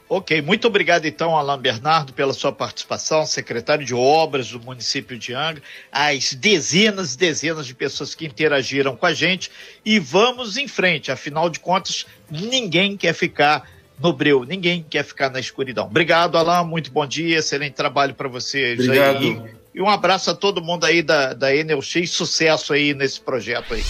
Ok, 0.09 0.41
muito 0.41 0.65
obrigado 0.67 1.05
então, 1.05 1.35
Alain 1.35 1.59
Bernardo, 1.59 2.13
pela 2.13 2.31
sua 2.31 2.53
participação, 2.53 3.25
secretário 3.25 3.85
de 3.85 3.93
Obras 3.93 4.49
do 4.49 4.59
município 4.59 5.19
de 5.19 5.33
Angra, 5.33 5.61
as 5.91 6.33
dezenas 6.33 7.13
e 7.13 7.17
dezenas 7.17 7.67
de 7.67 7.75
pessoas 7.75 8.15
que 8.15 8.25
interagiram 8.25 8.95
com 8.95 9.05
a 9.05 9.13
gente 9.13 9.51
e 9.83 9.99
vamos 9.99 10.55
em 10.55 10.65
frente, 10.65 11.11
afinal 11.11 11.49
de 11.49 11.59
contas, 11.59 12.05
ninguém 12.31 12.95
quer 12.95 13.13
ficar 13.13 13.69
no 13.99 14.13
breu, 14.13 14.45
ninguém 14.45 14.85
quer 14.89 15.03
ficar 15.03 15.29
na 15.29 15.41
escuridão. 15.41 15.87
Obrigado, 15.87 16.37
Alain, 16.37 16.65
muito 16.65 16.89
bom 16.89 17.05
dia, 17.05 17.39
excelente 17.39 17.73
trabalho 17.73 18.13
para 18.13 18.29
vocês 18.29 18.79
obrigado. 18.79 19.17
aí. 19.17 19.56
E 19.77 19.81
um 19.81 19.87
abraço 19.87 20.31
a 20.31 20.33
todo 20.33 20.59
mundo 20.59 20.85
aí 20.85 21.03
da, 21.03 21.33
da 21.33 21.55
Enelx, 21.55 22.09
sucesso 22.09 22.73
aí 22.73 22.95
nesse 22.95 23.21
projeto 23.21 23.75
aí. 23.75 23.83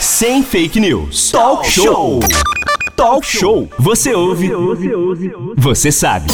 Sem 0.00 0.42
fake 0.42 0.80
news. 0.80 1.30
Talk 1.30 1.68
show. 1.70 2.20
Talk 2.96 3.26
show. 3.26 3.68
Você 3.78 4.14
ouve. 4.14 4.50
Você 5.58 5.92
sabe. 5.92 6.28